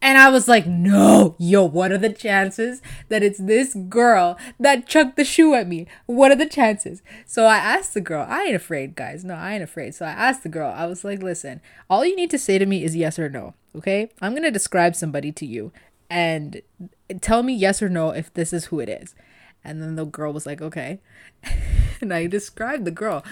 And 0.01 0.17
I 0.17 0.29
was 0.29 0.49
like, 0.49 0.67
"No, 0.67 1.37
yo, 1.39 1.63
what 1.63 1.93
are 1.93 1.97
the 1.97 2.09
chances 2.09 2.81
that 3.07 3.23
it's 3.23 3.39
this 3.39 3.73
girl 3.73 4.37
that 4.59 4.85
chucked 4.85 5.15
the 5.15 5.23
shoe 5.23 5.53
at 5.53 5.65
me? 5.65 5.87
What 6.07 6.31
are 6.31 6.35
the 6.35 6.45
chances?" 6.45 7.01
So 7.25 7.45
I 7.45 7.55
asked 7.55 7.93
the 7.93 8.01
girl. 8.01 8.25
I 8.27 8.43
ain't 8.43 8.55
afraid, 8.55 8.93
guys. 8.95 9.23
No, 9.23 9.35
I 9.35 9.53
ain't 9.53 9.63
afraid. 9.63 9.95
So 9.95 10.05
I 10.05 10.11
asked 10.11 10.43
the 10.43 10.49
girl. 10.49 10.73
I 10.75 10.87
was 10.87 11.05
like, 11.05 11.23
"Listen, 11.23 11.61
all 11.89 12.05
you 12.05 12.17
need 12.17 12.31
to 12.31 12.37
say 12.37 12.57
to 12.57 12.65
me 12.65 12.83
is 12.83 12.97
yes 12.97 13.17
or 13.17 13.29
no. 13.29 13.53
Okay? 13.73 14.09
I'm 14.21 14.35
gonna 14.35 14.51
describe 14.51 14.93
somebody 14.93 15.31
to 15.31 15.45
you, 15.45 15.71
and 16.09 16.61
tell 17.21 17.43
me 17.43 17.53
yes 17.53 17.81
or 17.81 17.87
no 17.87 18.09
if 18.09 18.33
this 18.33 18.51
is 18.51 18.65
who 18.65 18.81
it 18.81 18.89
is." 18.89 19.15
And 19.67 19.81
then 19.81 19.95
the 19.95 20.05
girl 20.05 20.31
was 20.31 20.45
like, 20.45 20.61
okay. 20.61 21.01
and 22.01 22.13
I 22.13 22.25
described 22.27 22.85
the 22.85 22.91
girl. 22.91 23.23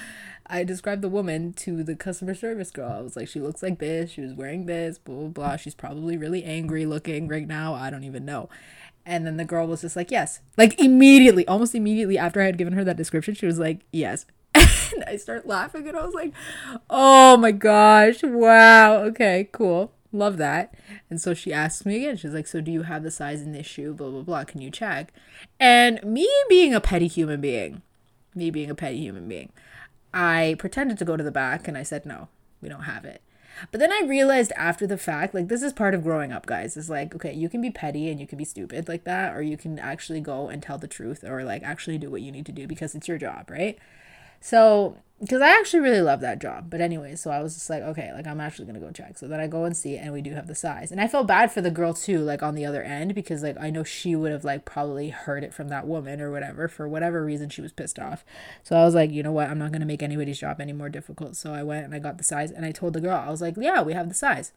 I 0.47 0.65
described 0.65 1.01
the 1.01 1.09
woman 1.09 1.53
to 1.53 1.81
the 1.81 1.95
customer 1.95 2.35
service 2.35 2.71
girl. 2.71 2.91
I 2.91 3.01
was 3.01 3.15
like, 3.15 3.29
she 3.29 3.39
looks 3.39 3.63
like 3.63 3.79
this. 3.79 4.11
She 4.11 4.21
was 4.21 4.33
wearing 4.33 4.65
this, 4.65 4.97
blah, 4.97 5.15
blah, 5.15 5.27
blah. 5.29 5.55
She's 5.55 5.73
probably 5.73 6.17
really 6.17 6.43
angry 6.43 6.85
looking 6.85 7.29
right 7.29 7.47
now. 7.47 7.73
I 7.73 7.89
don't 7.89 8.03
even 8.03 8.25
know. 8.25 8.49
And 9.05 9.25
then 9.25 9.37
the 9.37 9.45
girl 9.45 9.65
was 9.65 9.81
just 9.81 9.95
like, 9.95 10.11
yes. 10.11 10.41
Like 10.57 10.77
immediately, 10.79 11.47
almost 11.47 11.73
immediately 11.73 12.17
after 12.17 12.41
I 12.41 12.45
had 12.45 12.57
given 12.57 12.73
her 12.73 12.83
that 12.83 12.97
description, 12.97 13.33
she 13.33 13.45
was 13.45 13.57
like, 13.57 13.85
yes. 13.93 14.25
and 14.53 15.05
I 15.07 15.15
start 15.15 15.47
laughing 15.47 15.87
and 15.87 15.97
I 15.97 16.05
was 16.05 16.13
like, 16.13 16.33
oh 16.89 17.37
my 17.37 17.51
gosh, 17.51 18.23
wow. 18.23 18.97
Okay, 19.05 19.47
cool. 19.53 19.93
Love 20.15 20.37
that. 20.37 20.73
And 21.09 21.19
so 21.19 21.33
she 21.33 21.51
asked 21.51 21.85
me 21.85 21.97
again. 21.97 22.15
She's 22.15 22.33
like, 22.33 22.47
So 22.47 22.61
do 22.61 22.71
you 22.71 22.83
have 22.83 23.03
the 23.03 23.11
size 23.11 23.41
in 23.41 23.51
this 23.51 23.65
shoe? 23.65 23.93
Blah, 23.93 24.09
blah, 24.09 24.21
blah. 24.21 24.43
Can 24.45 24.61
you 24.61 24.71
check? 24.71 25.13
And 25.59 26.01
me 26.03 26.27
being 26.47 26.73
a 26.73 26.81
petty 26.81 27.07
human 27.07 27.41
being, 27.41 27.81
me 28.33 28.49
being 28.49 28.69
a 28.69 28.75
petty 28.75 28.97
human 28.97 29.27
being, 29.27 29.51
I 30.13 30.55
pretended 30.57 30.97
to 30.99 31.05
go 31.05 31.17
to 31.17 31.23
the 31.23 31.31
back 31.31 31.67
and 31.67 31.77
I 31.77 31.83
said, 31.83 32.05
No, 32.05 32.29
we 32.61 32.69
don't 32.69 32.83
have 32.83 33.03
it. 33.03 33.21
But 33.71 33.79
then 33.79 33.91
I 33.91 34.05
realized 34.05 34.51
after 34.57 34.85
the 34.85 34.97
fact, 34.97 35.33
like, 35.33 35.47
this 35.47 35.63
is 35.63 35.71
part 35.71 35.93
of 35.93 36.03
growing 36.03 36.31
up, 36.33 36.45
guys. 36.45 36.75
It's 36.75 36.89
like, 36.89 37.15
okay, 37.15 37.33
you 37.33 37.47
can 37.47 37.61
be 37.61 37.71
petty 37.71 38.09
and 38.09 38.19
you 38.19 38.27
can 38.27 38.37
be 38.37 38.43
stupid 38.43 38.89
like 38.89 39.05
that, 39.05 39.33
or 39.33 39.41
you 39.41 39.55
can 39.55 39.79
actually 39.79 40.19
go 40.19 40.49
and 40.49 40.61
tell 40.61 40.77
the 40.77 40.87
truth 40.87 41.23
or 41.23 41.43
like 41.43 41.63
actually 41.63 41.97
do 41.97 42.09
what 42.09 42.21
you 42.21 42.31
need 42.31 42.45
to 42.45 42.51
do 42.51 42.67
because 42.67 42.95
it's 42.95 43.07
your 43.07 43.17
job, 43.17 43.49
right? 43.49 43.77
So 44.39 44.97
because 45.21 45.41
I 45.41 45.49
actually 45.49 45.79
really 45.79 46.01
love 46.01 46.19
that 46.21 46.39
job. 46.39 46.69
But 46.69 46.81
anyway, 46.81 47.15
so 47.15 47.31
I 47.31 47.41
was 47.41 47.53
just 47.53 47.69
like, 47.69 47.81
okay, 47.81 48.11
like 48.13 48.27
I'm 48.27 48.41
actually 48.41 48.65
gonna 48.65 48.79
go 48.79 48.91
check. 48.91 49.17
So 49.17 49.27
then 49.27 49.39
I 49.39 49.47
go 49.47 49.63
and 49.63 49.75
see, 49.75 49.97
and 49.97 50.11
we 50.11 50.21
do 50.21 50.33
have 50.33 50.47
the 50.47 50.55
size. 50.55 50.91
And 50.91 50.99
I 50.99 51.07
felt 51.07 51.27
bad 51.27 51.51
for 51.51 51.61
the 51.61 51.71
girl 51.71 51.93
too, 51.93 52.19
like 52.19 52.43
on 52.43 52.53
the 52.53 52.65
other 52.65 52.83
end, 52.83 53.15
because 53.15 53.41
like 53.41 53.57
I 53.59 53.69
know 53.69 53.83
she 53.83 54.15
would 54.15 54.31
have 54.31 54.43
like 54.43 54.65
probably 54.65 55.09
heard 55.09 55.43
it 55.43 55.53
from 55.53 55.69
that 55.69 55.87
woman 55.87 56.19
or 56.19 56.31
whatever 56.31 56.67
for 56.67 56.87
whatever 56.87 57.23
reason 57.23 57.49
she 57.49 57.61
was 57.61 57.71
pissed 57.71 57.97
off. 57.97 58.25
So 58.63 58.75
I 58.75 58.83
was 58.83 58.93
like, 58.93 59.11
you 59.11 59.23
know 59.23 59.31
what, 59.31 59.49
I'm 59.49 59.59
not 59.59 59.71
gonna 59.71 59.85
make 59.85 60.03
anybody's 60.03 60.39
job 60.39 60.59
any 60.59 60.73
more 60.73 60.89
difficult. 60.89 61.37
So 61.37 61.53
I 61.53 61.63
went 61.63 61.85
and 61.85 61.95
I 61.95 61.99
got 61.99 62.17
the 62.17 62.23
size, 62.23 62.51
and 62.51 62.65
I 62.65 62.71
told 62.71 62.93
the 62.93 63.01
girl, 63.01 63.17
I 63.17 63.29
was 63.29 63.41
like, 63.41 63.55
yeah, 63.57 63.81
we 63.81 63.93
have 63.93 64.09
the 64.09 64.15
size. 64.15 64.51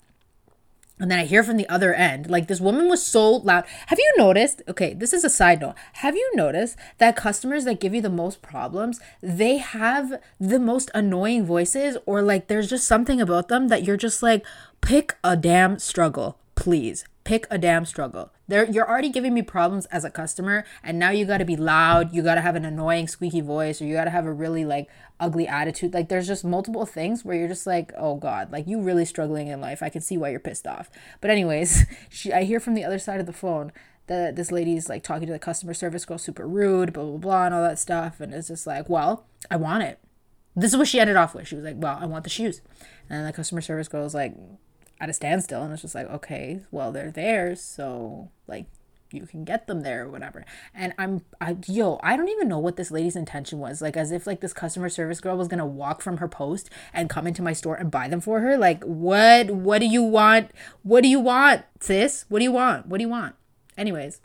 And 1.01 1.11
then 1.11 1.19
I 1.19 1.25
hear 1.25 1.45
from 1.45 1.57
the 1.57 1.69
other 1.69 1.95
end, 1.95 2.29
like 2.29 2.49
this 2.49 2.61
woman 2.61 2.89
was 2.89 3.05
so 3.05 3.37
loud. 3.37 3.65
Have 3.87 3.99
you 3.99 4.15
noticed? 4.17 4.63
Okay, 4.69 4.95
this 4.95 5.13
is 5.13 5.25
a 5.25 5.31
side 5.31 5.61
note. 5.61 5.75
Have 5.95 6.17
you 6.17 6.31
noticed 6.35 6.77
that 6.99 7.17
customers 7.17 7.65
that 7.65 7.81
give 7.81 7.95
you 7.95 8.01
the 8.01 8.11
most 8.11 8.43
problems, 8.43 9.01
they 9.23 9.59
have 9.59 10.21
the 10.41 10.59
most 10.59 10.91
annoying 10.95 11.45
voices, 11.45 11.97
or 12.07 12.23
like 12.23 12.49
there's 12.49 12.71
just 12.71 12.87
something 12.87 13.21
about 13.21 13.49
them 13.49 13.69
that 13.69 13.85
you're 13.85 13.97
just 13.97 14.23
like, 14.23 14.45
pick 14.81 15.17
a 15.23 15.37
damn 15.37 15.79
struggle, 15.79 16.39
please 16.55 17.05
pick 17.29 17.47
a 17.51 17.59
damn 17.59 17.85
struggle. 17.85 18.33
There 18.49 18.65
you're 18.65 18.89
already 18.89 19.11
giving 19.11 19.35
me 19.35 19.43
problems 19.43 19.85
as 19.87 20.03
a 20.03 20.11
customer 20.11 20.65
and 20.83 20.99
now 20.99 21.11
you 21.11 21.27
got 21.27 21.39
to 21.39 21.45
be 21.45 21.57
loud, 21.57 22.15
you 22.15 22.23
got 22.23 22.37
to 22.37 22.41
have 22.41 22.57
an 22.57 22.65
annoying 22.65 23.07
squeaky 23.07 23.43
voice 23.43 23.83
or 23.83 23.85
you 23.85 23.93
got 23.93 24.05
to 24.05 24.11
have 24.11 24.25
a 24.25 24.33
really 24.33 24.65
like 24.65 24.89
ugly 25.21 25.47
attitude. 25.47 25.93
Like 25.93 26.09
there's 26.09 26.27
just 26.27 26.43
multiple 26.43 26.87
things 26.87 27.27
where 27.27 27.37
you're 27.37 27.47
just 27.47 27.67
like, 27.67 27.93
"Oh 27.99 28.17
god, 28.17 28.51
like 28.51 28.67
you 28.67 28.81
really 28.81 29.05
struggling 29.05 29.49
in 29.49 29.61
life. 29.61 29.83
I 29.83 29.91
can 29.91 30.01
see 30.01 30.17
why 30.17 30.31
you're 30.31 30.41
pissed 30.41 30.67
off." 30.67 30.91
But 31.21 31.31
anyways, 31.31 31.85
she 32.09 32.33
I 32.33 32.45
hear 32.45 32.61
from 32.61 32.73
the 32.73 32.85
other 32.85 32.99
side 32.99 33.21
of 33.21 33.27
the 33.27 33.33
phone 33.35 33.73
that 34.07 34.37
this 34.37 34.51
lady's 34.51 34.89
like 34.89 35.03
talking 35.03 35.27
to 35.27 35.33
the 35.35 35.39
customer 35.39 35.75
service 35.75 36.07
girl 36.07 36.17
super 36.17 36.49
rude, 36.49 36.95
blah 36.95 37.05
blah 37.05 37.19
blah 37.19 37.45
and 37.45 37.55
all 37.55 37.63
that 37.63 37.79
stuff 37.79 38.21
and 38.21 38.33
it's 38.33 38.49
just 38.49 38.67
like, 38.67 38.89
"Well, 38.89 39.27
I 39.51 39.57
want 39.57 39.83
it." 39.83 39.99
This 40.57 40.73
is 40.73 40.79
what 40.79 40.89
she 40.89 40.99
ended 40.99 41.17
off 41.17 41.35
with. 41.35 41.47
She 41.47 41.57
was 41.57 41.65
like, 41.67 41.77
"Well, 41.77 41.99
I 42.01 42.07
want 42.07 42.25
the 42.25 42.31
shoes." 42.31 42.63
And 43.11 43.27
the 43.27 43.35
customer 43.35 43.61
service 43.61 43.89
girl 43.89 44.03
was 44.05 44.15
like, 44.15 44.35
at 45.01 45.09
a 45.09 45.13
standstill 45.13 45.63
and 45.63 45.73
it's 45.73 45.83
just 45.83 45.95
like 45.95 46.09
okay 46.11 46.61
well 46.71 46.93
they're 46.93 47.11
there 47.11 47.55
so 47.55 48.31
like 48.47 48.67
you 49.11 49.27
can 49.27 49.43
get 49.43 49.67
them 49.67 49.81
there 49.81 50.05
or 50.05 50.11
whatever. 50.11 50.45
And 50.75 50.93
i'm 50.99 51.23
I, 51.41 51.57
yo 51.67 51.99
i 52.03 52.17
don't 52.17 52.29
even 52.29 52.49
know 52.49 52.59
what 52.59 52.77
this 52.77 52.91
lady's 52.91 53.17
intention 53.17 53.59
was 53.59 53.81
like 53.81 53.97
as 53.97 54.13
if 54.13 54.27
like 54.27 54.41
this 54.41 54.53
customer 54.53 54.89
service 54.89 55.21
girl 55.21 55.37
was 55.37 55.49
gonna 55.49 55.67
walk 55.67 56.03
from 56.03 56.19
her 56.19 56.29
post 56.29 56.69
and 56.93 57.09
come 57.09 57.27
into 57.27 57.43
my 57.43 57.53
store 57.53 57.75
and 57.77 57.91
buy 57.91 58.09
them 58.09 58.21
for 58.21 58.41
her? 58.41 58.57
Like 58.59 58.85
what 58.85 59.51
what 59.51 59.79
do 59.79 59.87
you 59.87 60.03
want? 60.03 60.51
What 60.83 61.03
do 61.03 61.09
you 61.09 61.21
want 61.21 61.65
sis? 61.81 62.25
What 62.29 62.41
do 62.41 62.45
you 62.45 62.53
want? 62.53 62.87
What 62.87 62.99
do 62.99 63.05
you 63.05 63.09
want? 63.09 63.35
Anyways 63.77 64.21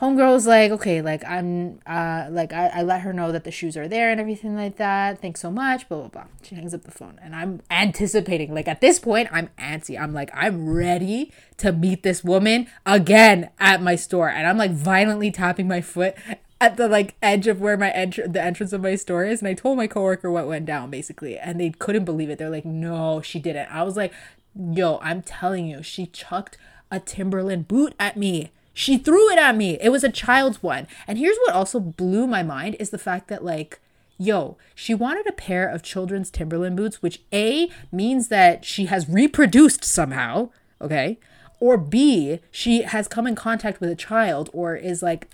homegirl 0.00 0.32
was 0.32 0.46
like, 0.46 0.70
okay, 0.72 1.00
like 1.02 1.24
I'm, 1.24 1.80
uh, 1.86 2.26
like 2.30 2.52
I, 2.52 2.68
I 2.68 2.82
let 2.82 3.02
her 3.02 3.12
know 3.12 3.32
that 3.32 3.44
the 3.44 3.50
shoes 3.50 3.76
are 3.76 3.88
there 3.88 4.10
and 4.10 4.20
everything 4.20 4.56
like 4.56 4.76
that. 4.76 5.20
Thanks 5.20 5.40
so 5.40 5.50
much. 5.50 5.88
Blah 5.88 5.98
blah 5.98 6.08
blah. 6.08 6.24
She 6.42 6.54
hangs 6.54 6.74
up 6.74 6.82
the 6.82 6.90
phone, 6.90 7.18
and 7.22 7.34
I'm 7.34 7.62
anticipating. 7.70 8.54
Like 8.54 8.68
at 8.68 8.80
this 8.80 8.98
point, 8.98 9.28
I'm 9.32 9.50
antsy. 9.58 10.00
I'm 10.00 10.12
like, 10.12 10.30
I'm 10.34 10.68
ready 10.68 11.32
to 11.58 11.72
meet 11.72 12.02
this 12.02 12.24
woman 12.24 12.66
again 12.84 13.50
at 13.58 13.82
my 13.82 13.96
store, 13.96 14.28
and 14.28 14.46
I'm 14.46 14.58
like 14.58 14.72
violently 14.72 15.30
tapping 15.30 15.68
my 15.68 15.80
foot 15.80 16.14
at 16.60 16.76
the 16.76 16.88
like 16.88 17.14
edge 17.22 17.46
of 17.46 17.60
where 17.60 17.76
my 17.76 17.90
entr- 17.90 18.32
the 18.32 18.42
entrance 18.42 18.72
of 18.72 18.80
my 18.80 18.94
store 18.94 19.24
is 19.24 19.40
and 19.40 19.48
I 19.48 19.54
told 19.54 19.76
my 19.76 19.86
coworker 19.86 20.30
what 20.30 20.46
went 20.46 20.64
down 20.64 20.88
basically 20.88 21.36
and 21.36 21.60
they 21.60 21.70
couldn't 21.70 22.06
believe 22.06 22.30
it. 22.30 22.38
They're 22.38 22.48
like, 22.48 22.64
"No, 22.64 23.20
she 23.20 23.38
didn't." 23.38 23.68
I 23.70 23.82
was 23.82 23.96
like, 23.96 24.12
"Yo, 24.54 24.98
I'm 25.02 25.20
telling 25.20 25.66
you, 25.66 25.82
she 25.82 26.06
chucked 26.06 26.56
a 26.90 27.00
Timberland 27.00 27.68
boot 27.68 27.94
at 28.00 28.16
me." 28.16 28.50
She 28.74 28.98
threw 28.98 29.30
it 29.30 29.38
at 29.38 29.56
me. 29.56 29.78
It 29.80 29.90
was 29.90 30.04
a 30.04 30.10
child's 30.10 30.62
one. 30.62 30.86
And 31.06 31.16
here's 31.16 31.38
what 31.38 31.54
also 31.54 31.80
blew 31.80 32.26
my 32.26 32.42
mind 32.42 32.76
is 32.78 32.90
the 32.90 32.98
fact 32.98 33.28
that 33.28 33.44
like 33.44 33.80
yo, 34.18 34.56
she 34.74 34.94
wanted 34.94 35.26
a 35.26 35.32
pair 35.32 35.68
of 35.68 35.82
children's 35.82 36.30
Timberland 36.30 36.76
boots, 36.76 37.02
which 37.02 37.22
A 37.32 37.68
means 37.90 38.28
that 38.28 38.64
she 38.64 38.86
has 38.86 39.08
reproduced 39.08 39.84
somehow, 39.84 40.50
okay? 40.80 41.18
Or 41.60 41.76
B, 41.76 42.40
she 42.50 42.82
has 42.82 43.08
come 43.08 43.26
in 43.26 43.34
contact 43.34 43.80
with 43.80 43.90
a 43.90 43.96
child 43.96 44.50
or 44.52 44.76
is 44.76 45.02
like 45.02 45.28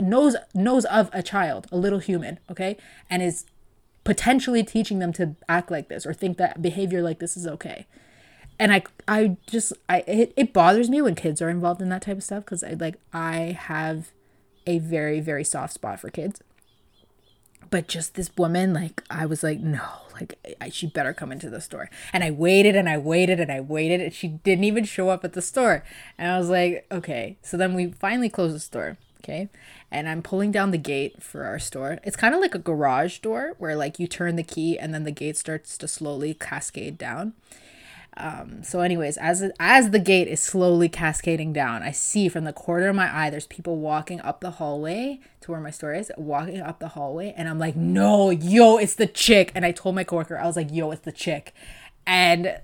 knows 0.00 0.36
knows 0.54 0.84
of 0.86 1.10
a 1.12 1.22
child, 1.22 1.66
a 1.70 1.76
little 1.76 2.00
human, 2.00 2.38
okay? 2.50 2.76
And 3.08 3.22
is 3.22 3.46
potentially 4.04 4.64
teaching 4.64 4.98
them 4.98 5.12
to 5.12 5.36
act 5.48 5.70
like 5.70 5.88
this 5.88 6.06
or 6.06 6.14
think 6.14 6.36
that 6.38 6.62
behavior 6.62 7.02
like 7.02 7.18
this 7.18 7.36
is 7.36 7.46
okay 7.46 7.86
and 8.60 8.72
I 8.74 8.82
I 9.08 9.38
just 9.46 9.72
I 9.88 10.04
it, 10.06 10.32
it 10.36 10.52
bothers 10.52 10.90
me 10.90 11.00
when 11.00 11.14
kids 11.16 11.40
are 11.42 11.48
involved 11.48 11.80
in 11.80 11.88
that 11.88 12.02
type 12.02 12.18
of 12.18 12.22
stuff 12.22 12.44
because 12.44 12.62
I 12.62 12.74
like 12.74 13.00
I 13.12 13.56
have 13.58 14.12
a 14.66 14.78
very 14.78 15.18
very 15.18 15.42
soft 15.42 15.72
spot 15.72 15.98
for 15.98 16.10
kids. 16.10 16.40
But 17.70 17.88
just 17.88 18.14
this 18.14 18.30
woman 18.36 18.74
like 18.74 19.02
i 19.10 19.24
was 19.24 19.42
like 19.42 19.60
no 19.60 19.80
like 20.14 20.34
I, 20.60 20.68
she 20.68 20.86
better 20.88 21.14
come 21.14 21.32
into 21.32 21.48
the 21.48 21.60
store. 21.60 21.88
And 22.12 22.22
i 22.22 22.30
waited 22.30 22.76
and 22.76 22.88
i 22.88 22.98
waited 22.98 23.40
and 23.40 23.50
i 23.50 23.60
waited 23.60 24.00
and 24.02 24.12
she 24.12 24.28
didn't 24.28 24.64
even 24.64 24.84
show 24.84 25.08
up 25.08 25.24
at 25.24 25.32
the 25.32 25.42
store. 25.42 25.82
And 26.18 26.30
i 26.30 26.38
was 26.38 26.50
like 26.50 26.86
okay. 26.92 27.38
So 27.42 27.56
then 27.56 27.74
we 27.74 27.92
finally 27.92 28.28
closed 28.28 28.54
the 28.54 28.60
store 28.60 28.98
okay? 29.22 29.48
And 29.90 30.06
i'm 30.06 30.22
pulling 30.22 30.50
down 30.50 30.70
the 30.70 30.78
gate 30.78 31.22
for 31.22 31.44
our 31.44 31.58
store. 31.58 31.98
It's 32.04 32.16
kind 32.16 32.34
of 32.34 32.42
like 32.42 32.54
a 32.54 32.58
garage 32.58 33.20
door 33.20 33.54
where 33.56 33.74
like 33.74 33.98
you 33.98 34.06
turn 34.06 34.36
the 34.36 34.42
key 34.42 34.78
and 34.78 34.92
then 34.92 35.04
the 35.04 35.10
gate 35.10 35.38
starts 35.38 35.78
to 35.78 35.88
slowly 35.88 36.34
cascade 36.34 36.98
down 36.98 37.32
um, 38.16 38.62
so, 38.64 38.80
anyways, 38.80 39.16
as 39.18 39.50
as 39.60 39.90
the 39.90 39.98
gate 39.98 40.28
is 40.28 40.42
slowly 40.42 40.88
cascading 40.88 41.52
down, 41.52 41.82
I 41.82 41.92
see 41.92 42.28
from 42.28 42.44
the 42.44 42.52
corner 42.52 42.88
of 42.88 42.96
my 42.96 43.14
eye 43.14 43.30
there's 43.30 43.46
people 43.46 43.76
walking 43.76 44.20
up 44.20 44.40
the 44.40 44.52
hallway 44.52 45.20
to 45.42 45.50
where 45.52 45.60
my 45.60 45.70
store 45.70 45.94
is, 45.94 46.10
walking 46.16 46.60
up 46.60 46.80
the 46.80 46.88
hallway, 46.88 47.32
and 47.36 47.48
I'm 47.48 47.58
like, 47.58 47.76
no, 47.76 48.30
yo, 48.30 48.78
it's 48.78 48.94
the 48.94 49.06
chick. 49.06 49.52
And 49.54 49.64
I 49.64 49.72
told 49.72 49.94
my 49.94 50.04
coworker, 50.04 50.36
I 50.36 50.46
was 50.46 50.56
like, 50.56 50.72
yo, 50.72 50.90
it's 50.90 51.02
the 51.02 51.12
chick, 51.12 51.54
and 52.06 52.60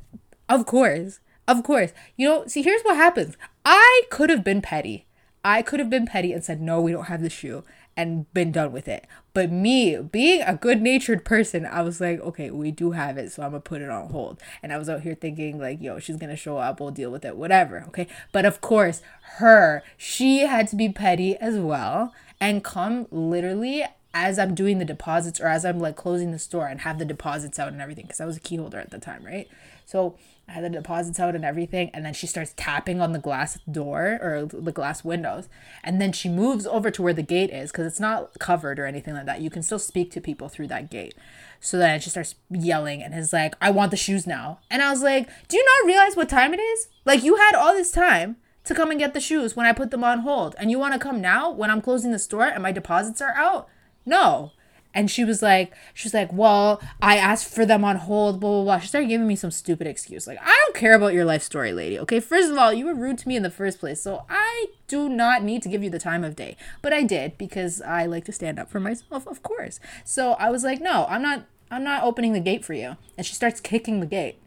of 0.49 0.67
course, 0.67 1.21
of 1.47 1.63
course, 1.63 1.93
you 2.17 2.29
know, 2.29 2.47
see, 2.47 2.63
here's 2.63 2.83
what 2.83 2.97
happens. 2.97 3.37
I 3.65 4.03
could 4.11 4.31
have 4.31 4.43
been 4.43 4.63
petty. 4.63 5.07
I 5.45 5.63
could 5.63 5.79
have 5.79 5.91
been 5.91 6.07
petty 6.07 6.33
and 6.33 6.45
said, 6.45 6.61
no, 6.61 6.81
we 6.81 6.91
don't 6.91 7.05
have 7.05 7.23
the 7.23 7.31
shoe 7.31 7.63
and 7.97 8.33
been 8.35 8.53
done 8.53 8.73
with 8.73 8.89
it. 8.89 9.07
But 9.33 9.51
me, 9.51 9.97
being 9.99 10.43
a 10.43 10.55
good 10.55 10.83
natured 10.83 11.25
person, 11.25 11.67
I 11.67 11.83
was 11.83 12.01
like, 12.01 12.21
okay, 12.21 12.51
we 12.51 12.71
do 12.71 12.93
have 12.93 13.19
it, 13.19 13.33
so 13.33 13.43
I'm 13.43 13.51
gonna 13.51 13.61
put 13.61 13.83
it 13.83 13.91
on 13.91 14.11
hold. 14.11 14.41
And 14.63 14.73
I 14.73 14.79
was 14.79 14.89
out 14.89 15.03
here 15.03 15.15
thinking, 15.15 15.59
like, 15.59 15.81
yo, 15.81 15.99
she's 15.99 16.17
gonna 16.17 16.37
show 16.37 16.59
up, 16.59 16.81
we'll 16.81 16.91
deal 16.91 17.11
with 17.11 17.25
it, 17.25 17.37
whatever, 17.37 17.85
okay? 17.89 18.07
But 18.33 18.45
of 18.45 18.61
course, 18.61 19.03
her, 19.39 19.83
she 19.97 20.41
had 20.41 20.69
to 20.69 20.77
be 20.77 20.89
petty 20.89 21.37
as 21.37 21.59
well 21.59 22.15
and 22.41 22.63
come 22.63 23.07
literally 23.11 23.85
as 24.17 24.39
I'm 24.39 24.55
doing 24.55 24.79
the 24.79 24.85
deposits 24.87 25.41
or 25.41 25.47
as 25.47 25.65
I'm 25.67 25.79
like 25.79 25.95
closing 25.95 26.33
the 26.33 26.39
store 26.39 26.67
and 26.67 26.81
have 26.81 26.99
the 26.99 27.05
deposits 27.05 27.59
out 27.59 27.69
and 27.69 27.83
everything 27.83 28.07
because 28.07 28.21
I 28.21 28.25
was 28.25 28.39
a 28.39 28.41
key 28.41 28.57
holder 28.57 28.79
at 28.79 28.91
the 28.91 28.99
time, 28.99 29.23
right? 29.25 29.47
So 29.85 30.17
I 30.49 30.53
had 30.53 30.65
the 30.65 30.71
deposits 30.71 31.21
out 31.21 31.35
and 31.35 31.45
everything, 31.45 31.91
and 31.93 32.05
then 32.05 32.15
she 32.15 32.27
starts 32.27 32.55
tapping 32.57 33.01
on 33.01 33.13
the 33.13 33.19
glass 33.19 33.59
door 33.71 34.19
or 34.23 34.47
the 34.47 34.73
glass 34.73 35.05
windows, 35.05 35.49
and 35.85 36.01
then 36.01 36.13
she 36.13 36.29
moves 36.29 36.67
over 36.67 36.91
to 36.91 37.03
where 37.03 37.13
the 37.13 37.23
gate 37.23 37.51
is 37.51 37.71
because 37.71 37.87
it's 37.87 38.01
not 38.01 38.39
covered 38.39 38.79
or 38.79 38.87
anything 38.87 39.15
like 39.15 39.27
that. 39.27 39.43
You 39.43 39.51
can 39.51 39.63
still 39.63 39.79
speak 39.79 40.11
to 40.13 40.21
people 40.21 40.49
through 40.49 40.69
that 40.69 40.91
gate. 40.91 41.15
So 41.61 41.77
then 41.77 42.01
she 42.01 42.11
starts 42.11 42.37
yelling 42.49 43.03
and 43.03 43.15
is 43.15 43.33
like, 43.33 43.55
"I 43.61 43.71
want 43.71 43.91
the 43.91 43.97
shoes 43.97 44.27
now!" 44.27 44.61
And 44.71 44.83
I 44.83 44.91
was 44.91 45.03
like, 45.03 45.29
"Do 45.49 45.57
you 45.57 45.65
not 45.65 45.87
realize 45.87 46.17
what 46.17 46.29
time 46.29 46.55
it 46.55 46.61
is? 46.61 46.89
Like 47.05 47.23
you 47.23 47.37
had 47.37 47.55
all 47.55 47.75
this 47.75 47.91
time." 47.91 48.37
To 48.65 48.75
come 48.75 48.91
and 48.91 48.99
get 48.99 49.15
the 49.15 49.21
shoes 49.21 49.55
when 49.55 49.65
I 49.65 49.73
put 49.73 49.93
them 49.93 50.03
on 50.03 50.21
hold. 50.21 50.57
And 50.59 50.73
you 50.73 50.79
want 50.81 50.93
to 50.93 50.99
come 50.99 51.21
now 51.21 51.53
when 51.53 51.71
I'm 51.71 51.81
closing 51.81 52.11
the 52.11 52.19
store 52.19 52.47
and 52.47 52.65
my 52.65 52.73
deposits 52.73 53.21
are 53.21 53.33
out? 53.37 53.69
No. 54.07 54.53
And 54.95 55.11
she 55.11 55.25
was 55.25 55.43
like 55.43 55.75
she 55.93 56.07
was 56.07 56.15
like 56.15 56.33
well 56.33 56.81
i 57.03 57.19
asked 57.19 57.53
for 57.55 57.67
them 57.67 57.85
on 57.85 57.97
hold 57.97 58.41
blah 58.41 58.51
blah 58.51 58.65
blah. 58.65 58.79
She 58.79 58.89
started 58.89 59.09
giving 59.09 59.27
me 59.27 59.37
some 59.37 59.51
stupid 59.51 59.87
excuse. 59.87 60.27
Like 60.27 60.39
i 60.41 60.63
don't 60.65 60.75
care 60.75 60.95
about 60.95 61.13
your 61.13 61.27
life 61.27 61.43
story 61.43 61.75
lady 61.75 61.99
okay? 61.99 62.19
First 62.19 62.51
of 62.51 62.57
all 62.57 62.73
you 62.73 62.87
were 62.87 62.95
rude 62.95 63.19
to 63.19 63.29
me 63.29 63.37
in 63.37 63.43
the 63.43 63.51
first 63.51 63.79
place 63.79 64.01
so 64.01 64.25
i 64.31 64.67
do 64.89 65.11
not 65.11 65.43
need 65.43 65.63
to 65.65 65.69
give 65.69 65.83
you 65.83 65.91
the 65.91 65.99
time 65.99 66.25
of 66.25 66.35
day. 66.35 66.57
But 66.81 66.95
i 66.95 67.03
did 67.03 67.37
because 67.37 67.83
i 67.83 68.07
like 68.07 68.25
to 68.25 68.33
stand 68.33 68.59
up 68.59 68.71
for 68.71 68.81
myself 68.81 69.27
of 69.27 69.43
course. 69.43 69.81
So 70.03 70.33
i 70.35 70.49
was 70.49 70.65
like 70.65 70.81
no 70.81 71.05
i'm 71.11 71.21
not 71.21 71.45
i'm 71.71 71.85
not 71.85 72.05
opening 72.05 72.33
the 72.33 72.41
gate 72.41 72.65
for 72.65 72.73
you. 72.73 72.97
And 73.19 73.27
she 73.27 73.35
starts 73.35 73.61
kicking 73.61 74.01
the 74.01 74.07
gate. 74.07 74.41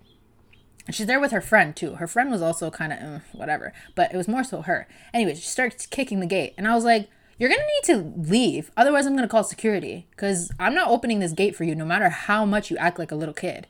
And 0.89 0.95
she's 0.95 1.05
there 1.05 1.19
with 1.19 1.29
her 1.31 1.41
friend 1.41 1.75
too. 1.75 1.95
Her 1.95 2.07
friend 2.07 2.31
was 2.31 2.41
also 2.41 2.71
kind 2.71 2.91
of 2.91 2.97
mm, 2.97 3.21
whatever, 3.33 3.73
but 3.93 4.11
it 4.11 4.17
was 4.17 4.27
more 4.27 4.43
so 4.43 4.63
her. 4.63 4.87
Anyway, 5.13 5.35
she 5.35 5.41
starts 5.41 5.85
kicking 5.85 6.19
the 6.19 6.25
gate, 6.25 6.55
and 6.57 6.67
I 6.67 6.73
was 6.73 6.83
like, 6.83 7.11
you're 7.39 7.49
gonna 7.49 7.61
need 7.61 7.83
to 7.85 8.29
leave. 8.29 8.69
Otherwise, 8.75 9.05
I'm 9.05 9.15
gonna 9.15 9.27
call 9.27 9.45
security 9.45 10.07
because 10.11 10.51
I'm 10.59 10.75
not 10.75 10.89
opening 10.89 11.19
this 11.19 11.31
gate 11.31 11.55
for 11.55 11.63
you, 11.63 11.73
no 11.73 11.85
matter 11.85 12.09
how 12.09 12.45
much 12.45 12.69
you 12.69 12.77
act 12.77 12.99
like 12.99 13.11
a 13.11 13.15
little 13.15 13.33
kid. 13.33 13.65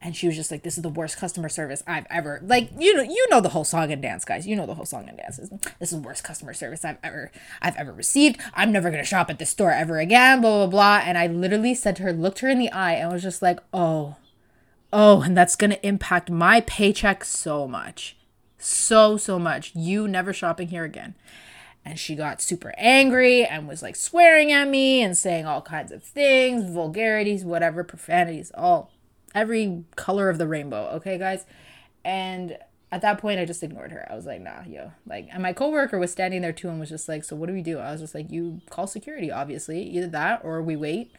And 0.00 0.16
she 0.16 0.26
was 0.26 0.36
just 0.36 0.50
like, 0.50 0.62
"This 0.62 0.76
is 0.76 0.82
the 0.82 0.88
worst 0.88 1.16
customer 1.16 1.48
service 1.48 1.82
I've 1.86 2.06
ever 2.10 2.40
like." 2.44 2.70
You 2.78 2.96
know, 2.96 3.02
you 3.02 3.26
know 3.30 3.40
the 3.40 3.50
whole 3.50 3.64
song 3.64 3.92
and 3.92 4.00
dance, 4.00 4.24
guys. 4.24 4.46
You 4.46 4.56
know 4.56 4.66
the 4.66 4.74
whole 4.74 4.84
song 4.84 5.08
and 5.08 5.18
dance. 5.18 5.36
This 5.36 5.50
is 5.80 5.90
the 5.90 5.98
worst 5.98 6.24
customer 6.24 6.54
service 6.54 6.84
I've 6.84 6.98
ever, 7.02 7.30
I've 7.60 7.76
ever 7.76 7.92
received. 7.92 8.40
I'm 8.54 8.72
never 8.72 8.90
gonna 8.90 9.04
shop 9.04 9.30
at 9.30 9.38
this 9.38 9.50
store 9.50 9.72
ever 9.72 9.98
again. 9.98 10.40
Blah 10.40 10.66
blah 10.66 10.66
blah. 10.66 11.02
And 11.04 11.18
I 11.18 11.26
literally 11.26 11.74
said 11.74 11.96
to 11.96 12.02
her, 12.04 12.12
looked 12.12 12.40
her 12.40 12.48
in 12.48 12.58
the 12.58 12.72
eye, 12.72 12.94
and 12.94 13.12
was 13.12 13.22
just 13.22 13.42
like, 13.42 13.60
"Oh, 13.72 14.16
oh," 14.92 15.22
and 15.22 15.36
that's 15.36 15.56
gonna 15.56 15.78
impact 15.82 16.30
my 16.30 16.60
paycheck 16.62 17.24
so 17.24 17.68
much, 17.68 18.16
so 18.58 19.16
so 19.16 19.38
much. 19.38 19.72
You 19.74 20.08
never 20.08 20.32
shopping 20.32 20.68
here 20.68 20.84
again 20.84 21.14
and 21.84 21.98
she 21.98 22.14
got 22.14 22.40
super 22.40 22.72
angry 22.76 23.44
and 23.44 23.66
was 23.66 23.82
like 23.82 23.96
swearing 23.96 24.52
at 24.52 24.68
me 24.68 25.02
and 25.02 25.16
saying 25.16 25.46
all 25.46 25.62
kinds 25.62 25.92
of 25.92 26.02
things, 26.02 26.70
vulgarities, 26.70 27.44
whatever, 27.44 27.82
profanities, 27.82 28.52
all 28.54 28.90
every 29.34 29.84
color 29.96 30.28
of 30.28 30.38
the 30.38 30.46
rainbow, 30.46 30.88
okay, 30.94 31.18
guys? 31.18 31.44
And 32.04 32.58
at 32.90 33.00
that 33.02 33.18
point 33.18 33.40
I 33.40 33.44
just 33.44 33.62
ignored 33.62 33.90
her. 33.90 34.06
I 34.10 34.14
was 34.14 34.26
like, 34.26 34.40
nah, 34.40 34.62
yo. 34.66 34.92
Like 35.06 35.28
and 35.32 35.42
my 35.42 35.52
coworker 35.52 35.98
was 35.98 36.12
standing 36.12 36.42
there 36.42 36.52
too 36.52 36.68
and 36.68 36.78
was 36.78 36.90
just 36.90 37.08
like, 37.08 37.24
So 37.24 37.34
what 37.34 37.46
do 37.46 37.52
we 37.52 37.62
do? 37.62 37.78
I 37.78 37.90
was 37.90 38.00
just 38.00 38.14
like, 38.14 38.30
You 38.30 38.60
call 38.70 38.86
security, 38.86 39.30
obviously. 39.30 39.82
Either 39.82 40.08
that 40.08 40.42
or 40.44 40.62
we 40.62 40.76
wait 40.76 41.12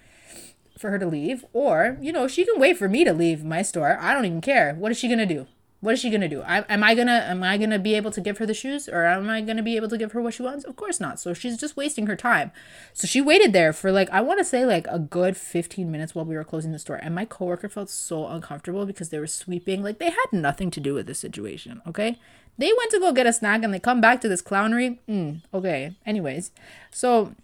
for 0.77 0.91
her 0.91 0.99
to 0.99 1.07
leave. 1.07 1.43
Or, 1.51 1.97
you 1.99 2.11
know, 2.11 2.27
she 2.27 2.45
can 2.45 2.59
wait 2.59 2.77
for 2.77 2.87
me 2.87 3.03
to 3.03 3.13
leave 3.13 3.43
my 3.43 3.61
store. 3.61 3.97
I 3.99 4.13
don't 4.13 4.25
even 4.25 4.41
care. 4.41 4.75
What 4.75 4.91
is 4.91 4.97
she 4.97 5.09
gonna 5.09 5.25
do? 5.25 5.47
What 5.83 5.95
is 5.95 5.99
she 5.99 6.09
gonna 6.09 6.29
do? 6.29 6.41
I, 6.43 6.59
am 6.69 6.81
I 6.81 6.95
gonna 6.95 7.25
am 7.27 7.43
I 7.43 7.57
gonna 7.57 7.77
be 7.77 7.93
able 7.95 8.09
to 8.11 8.21
give 8.21 8.37
her 8.37 8.45
the 8.45 8.53
shoes, 8.53 8.87
or 8.87 9.03
am 9.03 9.29
I 9.29 9.41
gonna 9.41 9.61
be 9.61 9.75
able 9.75 9.89
to 9.89 9.97
give 9.97 10.13
her 10.13 10.21
what 10.21 10.33
she 10.33 10.41
wants? 10.41 10.63
Of 10.63 10.77
course 10.77 11.01
not. 11.01 11.19
So 11.19 11.33
she's 11.33 11.57
just 11.57 11.75
wasting 11.75 12.07
her 12.07 12.15
time. 12.15 12.53
So 12.93 13.05
she 13.05 13.19
waited 13.19 13.51
there 13.51 13.73
for 13.73 13.91
like 13.91 14.09
I 14.09 14.21
want 14.21 14.39
to 14.39 14.45
say 14.45 14.65
like 14.65 14.87
a 14.87 14.97
good 14.97 15.35
15 15.35 15.91
minutes 15.91 16.15
while 16.15 16.23
we 16.23 16.37
were 16.37 16.45
closing 16.45 16.71
the 16.71 16.79
store, 16.79 16.95
and 16.95 17.13
my 17.13 17.25
coworker 17.25 17.67
felt 17.67 17.89
so 17.89 18.27
uncomfortable 18.27 18.85
because 18.85 19.09
they 19.09 19.19
were 19.19 19.27
sweeping. 19.27 19.83
Like 19.83 19.99
they 19.99 20.09
had 20.09 20.27
nothing 20.31 20.71
to 20.71 20.79
do 20.79 20.93
with 20.93 21.05
the 21.05 21.13
situation. 21.13 21.81
Okay, 21.85 22.17
they 22.57 22.71
went 22.77 22.91
to 22.91 22.99
go 23.01 23.11
get 23.11 23.27
a 23.27 23.33
snack 23.33 23.61
and 23.61 23.73
they 23.73 23.79
come 23.79 23.99
back 23.99 24.21
to 24.21 24.29
this 24.29 24.41
clownery. 24.41 24.99
Mm, 25.09 25.41
okay. 25.53 25.97
Anyways, 26.05 26.51
so 26.91 27.35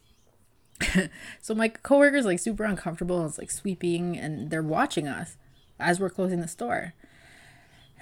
so 1.41 1.54
my 1.54 1.67
coworker's 1.67 2.25
like 2.25 2.39
super 2.39 2.63
uncomfortable 2.63 3.19
and 3.19 3.28
it's 3.28 3.38
like 3.38 3.52
sweeping 3.52 4.17
and 4.17 4.49
they're 4.49 4.63
watching 4.63 5.10
us 5.10 5.36
as 5.78 5.99
we're 5.99 6.10
closing 6.10 6.39
the 6.39 6.47
store 6.47 6.93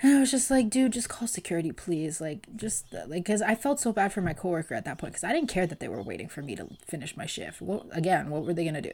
and 0.01 0.17
I 0.17 0.19
was 0.19 0.31
just 0.31 0.51
like, 0.51 0.69
dude, 0.69 0.93
just 0.93 1.10
call 1.10 1.27
security, 1.27 1.71
please. 1.71 2.21
Like, 2.21 2.47
just 2.55 2.91
like, 2.93 3.23
because 3.23 3.41
I 3.41 3.55
felt 3.55 3.79
so 3.79 3.91
bad 3.91 4.13
for 4.13 4.21
my 4.21 4.33
coworker 4.33 4.75
at 4.75 4.86
that 4.86 4.97
point 4.97 5.13
because 5.13 5.23
I 5.23 5.33
didn't 5.33 5.49
care 5.49 5.67
that 5.67 5.79
they 5.79 5.88
were 5.88 6.01
waiting 6.01 6.29
for 6.29 6.41
me 6.41 6.55
to 6.55 6.67
finish 6.86 7.17
my 7.17 7.25
shift. 7.25 7.62
Well, 7.62 7.86
again, 7.91 8.29
what 8.29 8.45
were 8.45 8.53
they 8.53 8.65
gonna 8.65 8.81
do? 8.81 8.93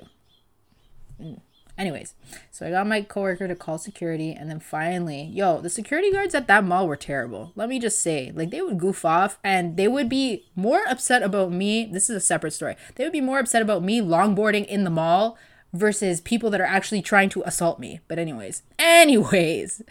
Mm. 1.21 1.41
Anyways, 1.75 2.13
so 2.51 2.67
I 2.67 2.69
got 2.69 2.85
my 2.85 3.01
coworker 3.01 3.47
to 3.47 3.55
call 3.55 3.79
security, 3.79 4.31
and 4.31 4.47
then 4.47 4.59
finally, 4.59 5.23
yo, 5.23 5.59
the 5.59 5.71
security 5.71 6.11
guards 6.11 6.35
at 6.35 6.45
that 6.45 6.63
mall 6.63 6.87
were 6.87 6.95
terrible. 6.95 7.51
Let 7.55 7.67
me 7.67 7.79
just 7.79 7.99
say, 7.99 8.31
like, 8.35 8.51
they 8.51 8.61
would 8.61 8.77
goof 8.77 9.03
off, 9.03 9.39
and 9.43 9.75
they 9.75 9.87
would 9.87 10.07
be 10.07 10.45
more 10.55 10.83
upset 10.87 11.23
about 11.23 11.51
me. 11.51 11.85
This 11.85 12.11
is 12.11 12.15
a 12.15 12.19
separate 12.19 12.51
story. 12.51 12.75
They 12.93 13.03
would 13.03 13.11
be 13.11 13.21
more 13.21 13.39
upset 13.39 13.63
about 13.63 13.81
me 13.81 14.01
longboarding 14.01 14.67
in 14.67 14.83
the 14.83 14.91
mall 14.91 15.35
versus 15.73 16.21
people 16.21 16.51
that 16.51 16.61
are 16.61 16.65
actually 16.65 17.01
trying 17.01 17.29
to 17.29 17.41
assault 17.43 17.79
me. 17.79 18.01
But 18.07 18.19
anyways, 18.19 18.61
anyways, 18.77 19.81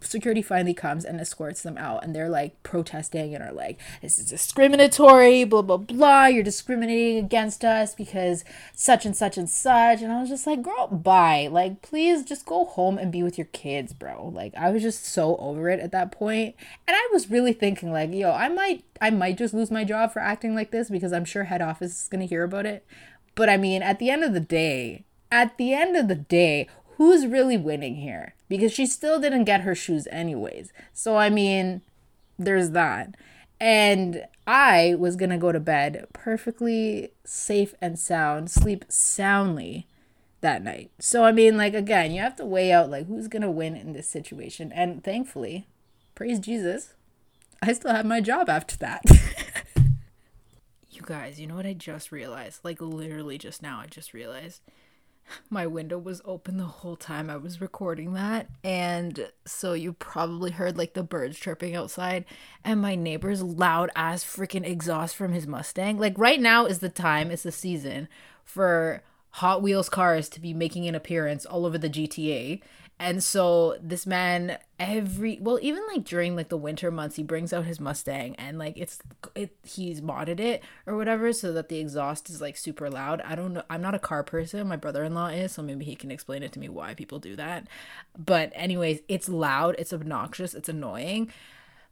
security 0.00 0.40
finally 0.40 0.72
comes 0.72 1.04
and 1.04 1.20
escorts 1.20 1.62
them 1.62 1.76
out 1.76 2.02
and 2.02 2.14
they're 2.14 2.30
like 2.30 2.62
protesting 2.62 3.34
and 3.34 3.44
are 3.44 3.52
like 3.52 3.78
this 4.00 4.18
is 4.18 4.30
discriminatory 4.30 5.44
blah 5.44 5.60
blah 5.60 5.76
blah 5.76 6.24
you're 6.24 6.42
discriminating 6.42 7.22
against 7.22 7.62
us 7.62 7.94
because 7.94 8.42
such 8.72 9.04
and 9.04 9.14
such 9.14 9.36
and 9.36 9.50
such. 9.50 10.00
And 10.00 10.10
i 10.10 10.20
was 10.20 10.30
just 10.30 10.46
like 10.46 10.62
girl 10.62 10.86
bye. 10.86 11.48
Like 11.50 11.82
please 11.82 12.24
just 12.24 12.46
go 12.46 12.64
home 12.64 12.96
and 12.96 13.12
be 13.12 13.22
with 13.22 13.36
your 13.36 13.48
kids 13.48 13.92
bro. 13.92 14.32
Like 14.34 14.54
i 14.56 14.70
was 14.70 14.82
just 14.82 15.04
so 15.04 15.36
over 15.36 15.68
it 15.68 15.80
at 15.80 15.92
that 15.92 16.10
point. 16.10 16.54
And 16.88 16.96
i 16.96 17.08
was 17.12 17.30
really 17.30 17.52
thinking 17.52 17.92
like 17.92 18.12
yo 18.12 18.32
i 18.32 18.48
might 18.48 18.82
i 19.00 19.10
might 19.10 19.36
just 19.36 19.52
lose 19.52 19.70
my 19.70 19.84
job 19.84 20.12
for 20.12 20.20
acting 20.20 20.54
like 20.54 20.70
this 20.70 20.88
because 20.88 21.12
i'm 21.12 21.26
sure 21.26 21.44
head 21.44 21.60
office 21.60 22.04
is 22.04 22.08
going 22.08 22.20
to 22.20 22.26
hear 22.26 22.44
about 22.44 22.64
it. 22.64 22.86
But 23.34 23.50
i 23.50 23.58
mean 23.58 23.82
at 23.82 23.98
the 23.98 24.08
end 24.08 24.24
of 24.24 24.32
the 24.32 24.40
day 24.40 25.04
at 25.30 25.58
the 25.58 25.74
end 25.74 25.96
of 25.96 26.08
the 26.08 26.14
day 26.14 26.68
who's 26.96 27.26
really 27.26 27.56
winning 27.56 27.96
here? 27.96 28.34
Because 28.48 28.72
she 28.72 28.86
still 28.86 29.20
didn't 29.20 29.44
get 29.44 29.62
her 29.62 29.74
shoes 29.74 30.08
anyways. 30.10 30.72
So, 30.92 31.16
I 31.16 31.30
mean, 31.30 31.82
there's 32.38 32.70
that. 32.70 33.14
And 33.60 34.24
I 34.46 34.94
was 34.98 35.16
going 35.16 35.30
to 35.30 35.38
go 35.38 35.52
to 35.52 35.60
bed 35.60 36.06
perfectly 36.12 37.12
safe 37.24 37.74
and 37.80 37.98
sound, 37.98 38.50
sleep 38.50 38.84
soundly 38.88 39.86
that 40.40 40.62
night. 40.62 40.90
So, 40.98 41.24
I 41.24 41.32
mean, 41.32 41.56
like, 41.56 41.74
again, 41.74 42.12
you 42.12 42.20
have 42.20 42.36
to 42.36 42.44
weigh 42.44 42.72
out, 42.72 42.90
like, 42.90 43.06
who's 43.06 43.28
going 43.28 43.42
to 43.42 43.50
win 43.50 43.76
in 43.76 43.92
this 43.92 44.08
situation. 44.08 44.72
And 44.72 45.02
thankfully, 45.02 45.66
praise 46.14 46.38
Jesus, 46.38 46.94
I 47.62 47.72
still 47.72 47.92
have 47.92 48.06
my 48.06 48.20
job 48.20 48.48
after 48.48 48.76
that. 48.78 49.02
you 50.90 51.02
guys, 51.02 51.40
you 51.40 51.46
know 51.46 51.56
what 51.56 51.66
I 51.66 51.72
just 51.72 52.12
realized? 52.12 52.60
Like, 52.62 52.80
literally 52.80 53.38
just 53.38 53.62
now, 53.62 53.80
I 53.80 53.86
just 53.86 54.14
realized 54.14 54.60
my 55.50 55.66
window 55.66 55.98
was 55.98 56.22
open 56.24 56.56
the 56.56 56.64
whole 56.64 56.96
time 56.96 57.30
I 57.30 57.36
was 57.36 57.60
recording 57.60 58.12
that. 58.14 58.48
And 58.62 59.30
so 59.44 59.72
you 59.72 59.92
probably 59.92 60.50
heard 60.50 60.76
like 60.76 60.94
the 60.94 61.02
birds 61.02 61.38
chirping 61.38 61.74
outside 61.74 62.24
and 62.64 62.80
my 62.80 62.94
neighbor's 62.94 63.42
loud 63.42 63.90
ass 63.96 64.24
freaking 64.24 64.66
exhaust 64.66 65.16
from 65.16 65.32
his 65.32 65.46
Mustang. 65.46 65.98
Like 65.98 66.14
right 66.16 66.40
now 66.40 66.66
is 66.66 66.78
the 66.78 66.88
time, 66.88 67.30
it's 67.30 67.42
the 67.42 67.52
season 67.52 68.08
for 68.44 69.02
Hot 69.30 69.62
Wheels 69.62 69.88
cars 69.88 70.28
to 70.30 70.40
be 70.40 70.54
making 70.54 70.86
an 70.88 70.94
appearance 70.94 71.44
all 71.44 71.66
over 71.66 71.76
the 71.76 71.90
GTA. 71.90 72.62
And 72.98 73.22
so 73.22 73.76
this 73.82 74.06
man 74.06 74.58
every 74.78 75.38
well 75.40 75.58
even 75.60 75.82
like 75.86 76.04
during 76.04 76.34
like 76.36 76.48
the 76.48 76.56
winter 76.56 76.90
months 76.90 77.16
he 77.16 77.22
brings 77.22 77.52
out 77.52 77.64
his 77.64 77.80
Mustang 77.80 78.34
and 78.36 78.58
like 78.58 78.76
it's 78.76 78.98
it 79.34 79.56
he's 79.62 80.00
modded 80.02 80.38
it 80.38 80.62
or 80.86 80.96
whatever 80.96 81.32
so 81.32 81.50
that 81.52 81.68
the 81.68 81.78
exhaust 81.78 82.30
is 82.30 82.40
like 82.40 82.56
super 82.56 82.88
loud. 82.88 83.20
I 83.22 83.34
don't 83.34 83.52
know 83.52 83.62
I'm 83.68 83.82
not 83.82 83.94
a 83.94 83.98
car 83.98 84.22
person. 84.22 84.66
My 84.66 84.76
brother-in-law 84.76 85.28
is, 85.28 85.52
so 85.52 85.62
maybe 85.62 85.84
he 85.84 85.94
can 85.94 86.10
explain 86.10 86.42
it 86.42 86.52
to 86.52 86.58
me 86.58 86.68
why 86.68 86.94
people 86.94 87.18
do 87.18 87.36
that. 87.36 87.66
But 88.18 88.50
anyways, 88.54 89.00
it's 89.08 89.28
loud, 89.28 89.76
it's 89.78 89.92
obnoxious, 89.92 90.54
it's 90.54 90.68
annoying. 90.68 91.30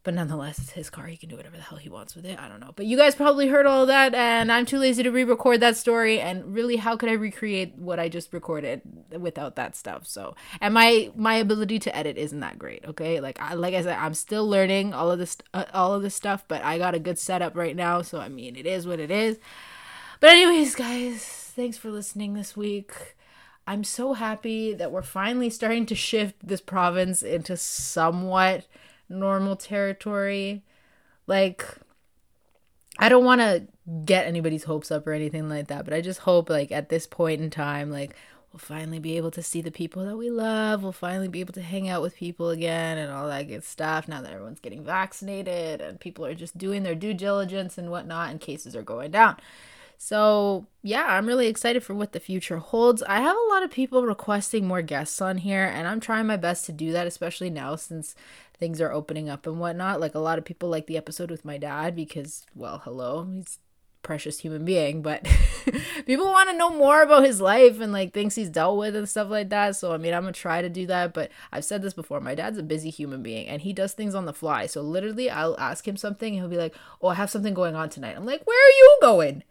But 0.05 0.13
nonetheless, 0.13 0.59
it's 0.59 0.73
his 0.73 0.91
car. 0.91 1.07
He 1.07 1.17
can 1.17 1.31
do 1.31 1.37
whatever 1.37 1.57
the 1.57 1.63
hell 1.63 1.79
he 1.79 1.89
wants 1.89 2.15
with 2.15 2.27
it. 2.27 2.39
I 2.39 2.47
don't 2.47 2.61
know. 2.61 2.73
But 2.77 2.85
you 2.85 2.99
guys 2.99 3.15
probably 3.15 3.49
heard 3.49 3.65
all 3.65 3.87
that, 3.87 4.15
and 4.15 4.53
I'm 4.53 4.67
too 4.67 4.79
lazy 4.79 5.03
to 5.03 5.11
re 5.11 5.25
record 5.25 5.61
that 5.61 5.79
story. 5.79 6.21
And 6.21 6.55
really, 6.55 6.77
how 6.77 6.95
could 6.95 7.09
I 7.09 7.15
recreate 7.15 7.75
what 7.77 7.99
I 7.99 8.11
just 8.11 8.35
recorded 8.35 8.83
without 9.19 9.57
that 9.57 9.75
stuff? 9.75 10.07
So, 10.07 10.37
and 10.61 10.75
my 10.75 11.11
my 11.17 11.37
ability 11.37 11.79
to 11.81 11.97
edit 11.97 12.19
isn't 12.19 12.41
that 12.41 12.59
great. 12.59 12.85
Okay, 12.85 13.19
like 13.21 13.41
I 13.41 13.55
like 13.55 13.75
I 13.75 13.83
said, 13.83 13.97
I'm 13.97 14.13
still 14.13 14.47
learning 14.47 14.93
all 14.93 15.11
of 15.11 15.19
this 15.19 15.39
uh, 15.55 15.65
all 15.73 15.95
of 15.95 16.03
this 16.03 16.15
stuff, 16.15 16.45
but 16.49 16.63
I 16.63 16.77
got 16.77 16.95
a 16.95 16.99
good 16.99 17.19
setup 17.19 17.57
right 17.57 17.75
now. 17.75 18.03
So 18.03 18.21
I 18.21 18.29
mean, 18.29 18.57
it 18.57 18.67
is 18.67 18.87
what 18.87 19.01
it 19.01 19.11
is. 19.11 19.39
But 20.21 20.31
anyways, 20.31 20.75
guys, 20.75 21.25
thanks 21.57 21.79
for 21.79 21.91
listening 21.91 22.35
this 22.35 22.55
week. 22.55 23.17
I'm 23.67 23.85
so 23.85 24.13
happy 24.13 24.75
that 24.75 24.93
we're 24.93 25.01
finally 25.01 25.49
starting 25.49 25.87
to 25.87 25.95
shift 25.95 26.47
this 26.47 26.61
province 26.61 27.23
into 27.23 27.57
somewhat 27.57 28.67
normal 29.15 29.57
territory. 29.57 30.63
Like, 31.27 31.67
I 32.99 33.09
don't 33.09 33.25
want 33.25 33.41
to 33.41 33.65
get 34.05 34.27
anybody's 34.27 34.65
hopes 34.65 34.91
up 34.91 35.07
or 35.07 35.13
anything 35.13 35.49
like 35.49 35.69
that, 35.69 35.85
but 35.85 35.95
I 35.95 36.01
just 36.01 36.21
hope, 36.21 36.51
like, 36.51 36.71
at 36.71 36.89
this 36.89 37.07
point 37.07 37.41
in 37.41 37.51
time, 37.51 37.91
like, 37.91 38.15
we'll 38.53 38.61
finally 38.61 39.01
be 39.01 39.17
able 39.17 39.33
to 39.33 39.43
see 39.43 39.61
the 39.61 39.73
people 39.73 40.05
that 40.05 40.17
we 40.17 40.31
love. 40.31 40.83
We'll 40.83 40.93
finally 40.93 41.27
be 41.27 41.41
able 41.41 41.55
to 41.55 41.63
hang 41.63 41.89
out 41.89 42.03
with 42.03 42.15
people 42.15 42.51
again 42.51 42.99
and 42.99 43.11
all 43.11 43.27
that 43.27 43.49
good 43.49 43.65
stuff 43.65 44.07
now 44.07 44.23
that 44.23 44.33
everyone's 44.33 44.61
getting 44.61 44.85
vaccinated 44.85 45.81
and 45.81 45.99
people 45.99 46.25
are 46.25 46.37
just 46.37 46.57
doing 46.57 46.85
their 46.85 46.95
due 46.95 47.15
diligence 47.15 47.79
and 47.79 47.91
whatnot 47.91 48.31
and 48.31 48.41
cases 48.41 48.77
are 48.77 48.83
going 48.83 49.11
down. 49.11 49.37
So, 49.99 50.67
yeah, 50.83 51.05
I'm 51.09 51.27
really 51.27 51.47
excited 51.47 51.83
for 51.83 51.95
what 51.95 52.13
the 52.13 52.21
future 52.21 52.59
holds. 52.59 53.03
I 53.03 53.21
have 53.21 53.37
a 53.37 53.53
lot 53.53 53.63
of 53.63 53.71
people 53.71 54.05
requesting 54.05 54.67
more 54.67 54.83
guests 54.83 55.21
on 55.21 55.39
here, 55.39 55.65
and 55.65 55.89
I'm 55.89 56.01
trying 56.01 56.27
my 56.27 56.37
best 56.37 56.67
to 56.67 56.73
do 56.73 56.93
that, 56.93 57.07
especially 57.07 57.51
now 57.51 57.77
since 57.77 58.15
things 58.59 58.81
are 58.81 58.93
opening 58.93 59.29
up 59.29 59.47
and 59.47 59.59
whatnot. 59.59 60.01
Like, 60.01 60.15
a 60.15 60.21
lot 60.21 60.39
of 60.39 60.45
people 60.45 60.69
like 60.69 60.87
the 60.87 60.97
episode 60.97 61.31
with 61.31 61.45
my 61.45 61.59
dad 61.59 61.97
because, 61.97 62.45
well, 62.55 62.83
hello, 62.85 63.27
he's 63.35 63.59
precious 64.05 64.39
human 64.39 64.65
being 64.65 65.03
but 65.03 65.27
people 66.07 66.27
want 66.27 66.49
to 66.49 66.57
know 66.57 66.71
more 66.71 67.03
about 67.03 67.25
his 67.25 67.41
life 67.41 67.81
and 67.81 67.91
like 67.91 68.13
things 68.13 68.35
he's 68.37 68.51
dealt 68.51 68.79
with 68.79 68.95
and 68.95 69.09
stuff 69.09 69.29
like 69.31 69.49
that 69.49 69.75
so 69.75 69.93
i 69.93 69.97
mean 69.97 70.13
i'm 70.15 70.23
gonna 70.23 70.33
try 70.33 70.63
to 70.63 70.69
do 70.69 70.87
that 70.87 71.13
but 71.13 71.31
i've 71.51 71.65
said 71.65 71.83
this 71.83 71.95
before 71.95 72.21
my 72.21 72.35
dad's 72.35 72.59
a 72.59 72.63
busy 72.63 72.91
human 72.91 73.23
being 73.23 73.49
and 73.49 73.63
he 73.63 73.73
does 73.73 73.95
things 73.95 74.15
on 74.15 74.27
the 74.27 74.33
fly 74.33 74.67
so 74.67 74.83
literally 74.83 75.29
i'll 75.31 75.59
ask 75.59 75.89
him 75.89 75.97
something 75.97 76.35
and 76.35 76.43
he'll 76.43 76.51
be 76.51 76.59
like 76.59 76.75
oh 77.01 77.09
i 77.09 77.15
have 77.15 77.31
something 77.31 77.55
going 77.55 77.75
on 77.75 77.89
tonight 77.89 78.15
i'm 78.15 78.27
like 78.27 78.47
where 78.47 78.69
are 78.69 78.77
you 78.77 78.99
going 79.01 79.43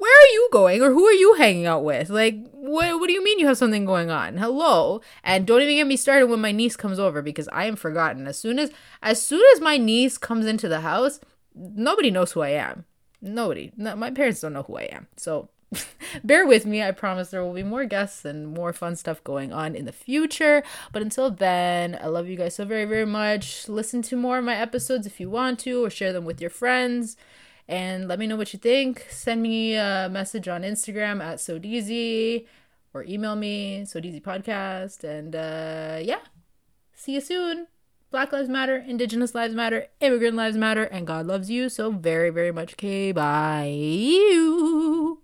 where 0.00 0.22
are 0.22 0.32
you 0.32 0.48
going 0.50 0.82
or 0.82 0.90
who 0.90 1.04
are 1.06 1.12
you 1.12 1.34
hanging 1.34 1.66
out 1.66 1.84
with? 1.84 2.08
Like, 2.08 2.36
what, 2.52 2.98
what 2.98 3.06
do 3.06 3.12
you 3.12 3.22
mean 3.22 3.38
you 3.38 3.46
have 3.46 3.58
something 3.58 3.84
going 3.84 4.10
on? 4.10 4.38
Hello. 4.38 5.02
And 5.22 5.46
don't 5.46 5.60
even 5.60 5.76
get 5.76 5.86
me 5.86 5.96
started 5.96 6.26
when 6.26 6.40
my 6.40 6.52
niece 6.52 6.74
comes 6.74 6.98
over 6.98 7.20
because 7.20 7.48
I 7.52 7.66
am 7.66 7.76
forgotten. 7.76 8.26
As 8.26 8.38
soon 8.38 8.58
as 8.58 8.70
as 9.02 9.22
soon 9.22 9.42
as 9.54 9.60
my 9.60 9.76
niece 9.76 10.16
comes 10.16 10.46
into 10.46 10.68
the 10.68 10.80
house, 10.80 11.20
nobody 11.54 12.10
knows 12.10 12.32
who 12.32 12.40
I 12.40 12.50
am. 12.50 12.86
Nobody. 13.20 13.72
No, 13.76 13.94
my 13.94 14.10
parents 14.10 14.40
don't 14.40 14.54
know 14.54 14.62
who 14.62 14.78
I 14.78 14.84
am. 14.84 15.06
So 15.16 15.50
bear 16.24 16.46
with 16.46 16.64
me. 16.64 16.82
I 16.82 16.92
promise 16.92 17.28
there 17.28 17.44
will 17.44 17.52
be 17.52 17.62
more 17.62 17.84
guests 17.84 18.24
and 18.24 18.48
more 18.48 18.72
fun 18.72 18.96
stuff 18.96 19.22
going 19.22 19.52
on 19.52 19.74
in 19.74 19.84
the 19.84 19.92
future. 19.92 20.62
But 20.92 21.02
until 21.02 21.30
then, 21.30 21.98
I 22.00 22.06
love 22.06 22.26
you 22.26 22.36
guys 22.36 22.54
so 22.54 22.64
very, 22.64 22.86
very 22.86 23.06
much. 23.06 23.68
Listen 23.68 24.00
to 24.02 24.16
more 24.16 24.38
of 24.38 24.44
my 24.44 24.56
episodes 24.56 25.06
if 25.06 25.20
you 25.20 25.28
want 25.28 25.58
to, 25.60 25.84
or 25.84 25.90
share 25.90 26.14
them 26.14 26.24
with 26.24 26.40
your 26.40 26.50
friends 26.50 27.18
and 27.68 28.08
let 28.08 28.18
me 28.18 28.26
know 28.26 28.36
what 28.36 28.52
you 28.52 28.58
think. 28.58 29.06
Send 29.10 29.42
me 29.42 29.76
a 29.76 30.08
message 30.10 30.48
on 30.48 30.62
Instagram 30.62 31.22
at 31.22 31.38
SoDeezy 31.38 32.46
or 32.92 33.04
email 33.04 33.36
me, 33.36 33.82
SoDeezy 33.82 34.22
Podcast. 34.22 35.04
And 35.04 35.34
uh, 35.34 35.98
yeah, 36.02 36.20
see 36.94 37.14
you 37.14 37.20
soon. 37.20 37.66
Black 38.10 38.32
Lives 38.32 38.48
Matter, 38.48 38.76
Indigenous 38.76 39.36
Lives 39.36 39.54
Matter, 39.54 39.86
Immigrant 40.00 40.36
Lives 40.36 40.56
Matter, 40.56 40.82
and 40.82 41.06
God 41.06 41.26
loves 41.26 41.48
you 41.48 41.68
so 41.68 41.92
very, 41.92 42.30
very 42.30 42.50
much. 42.50 42.72
Okay, 42.72 43.12
bye. 43.12 45.19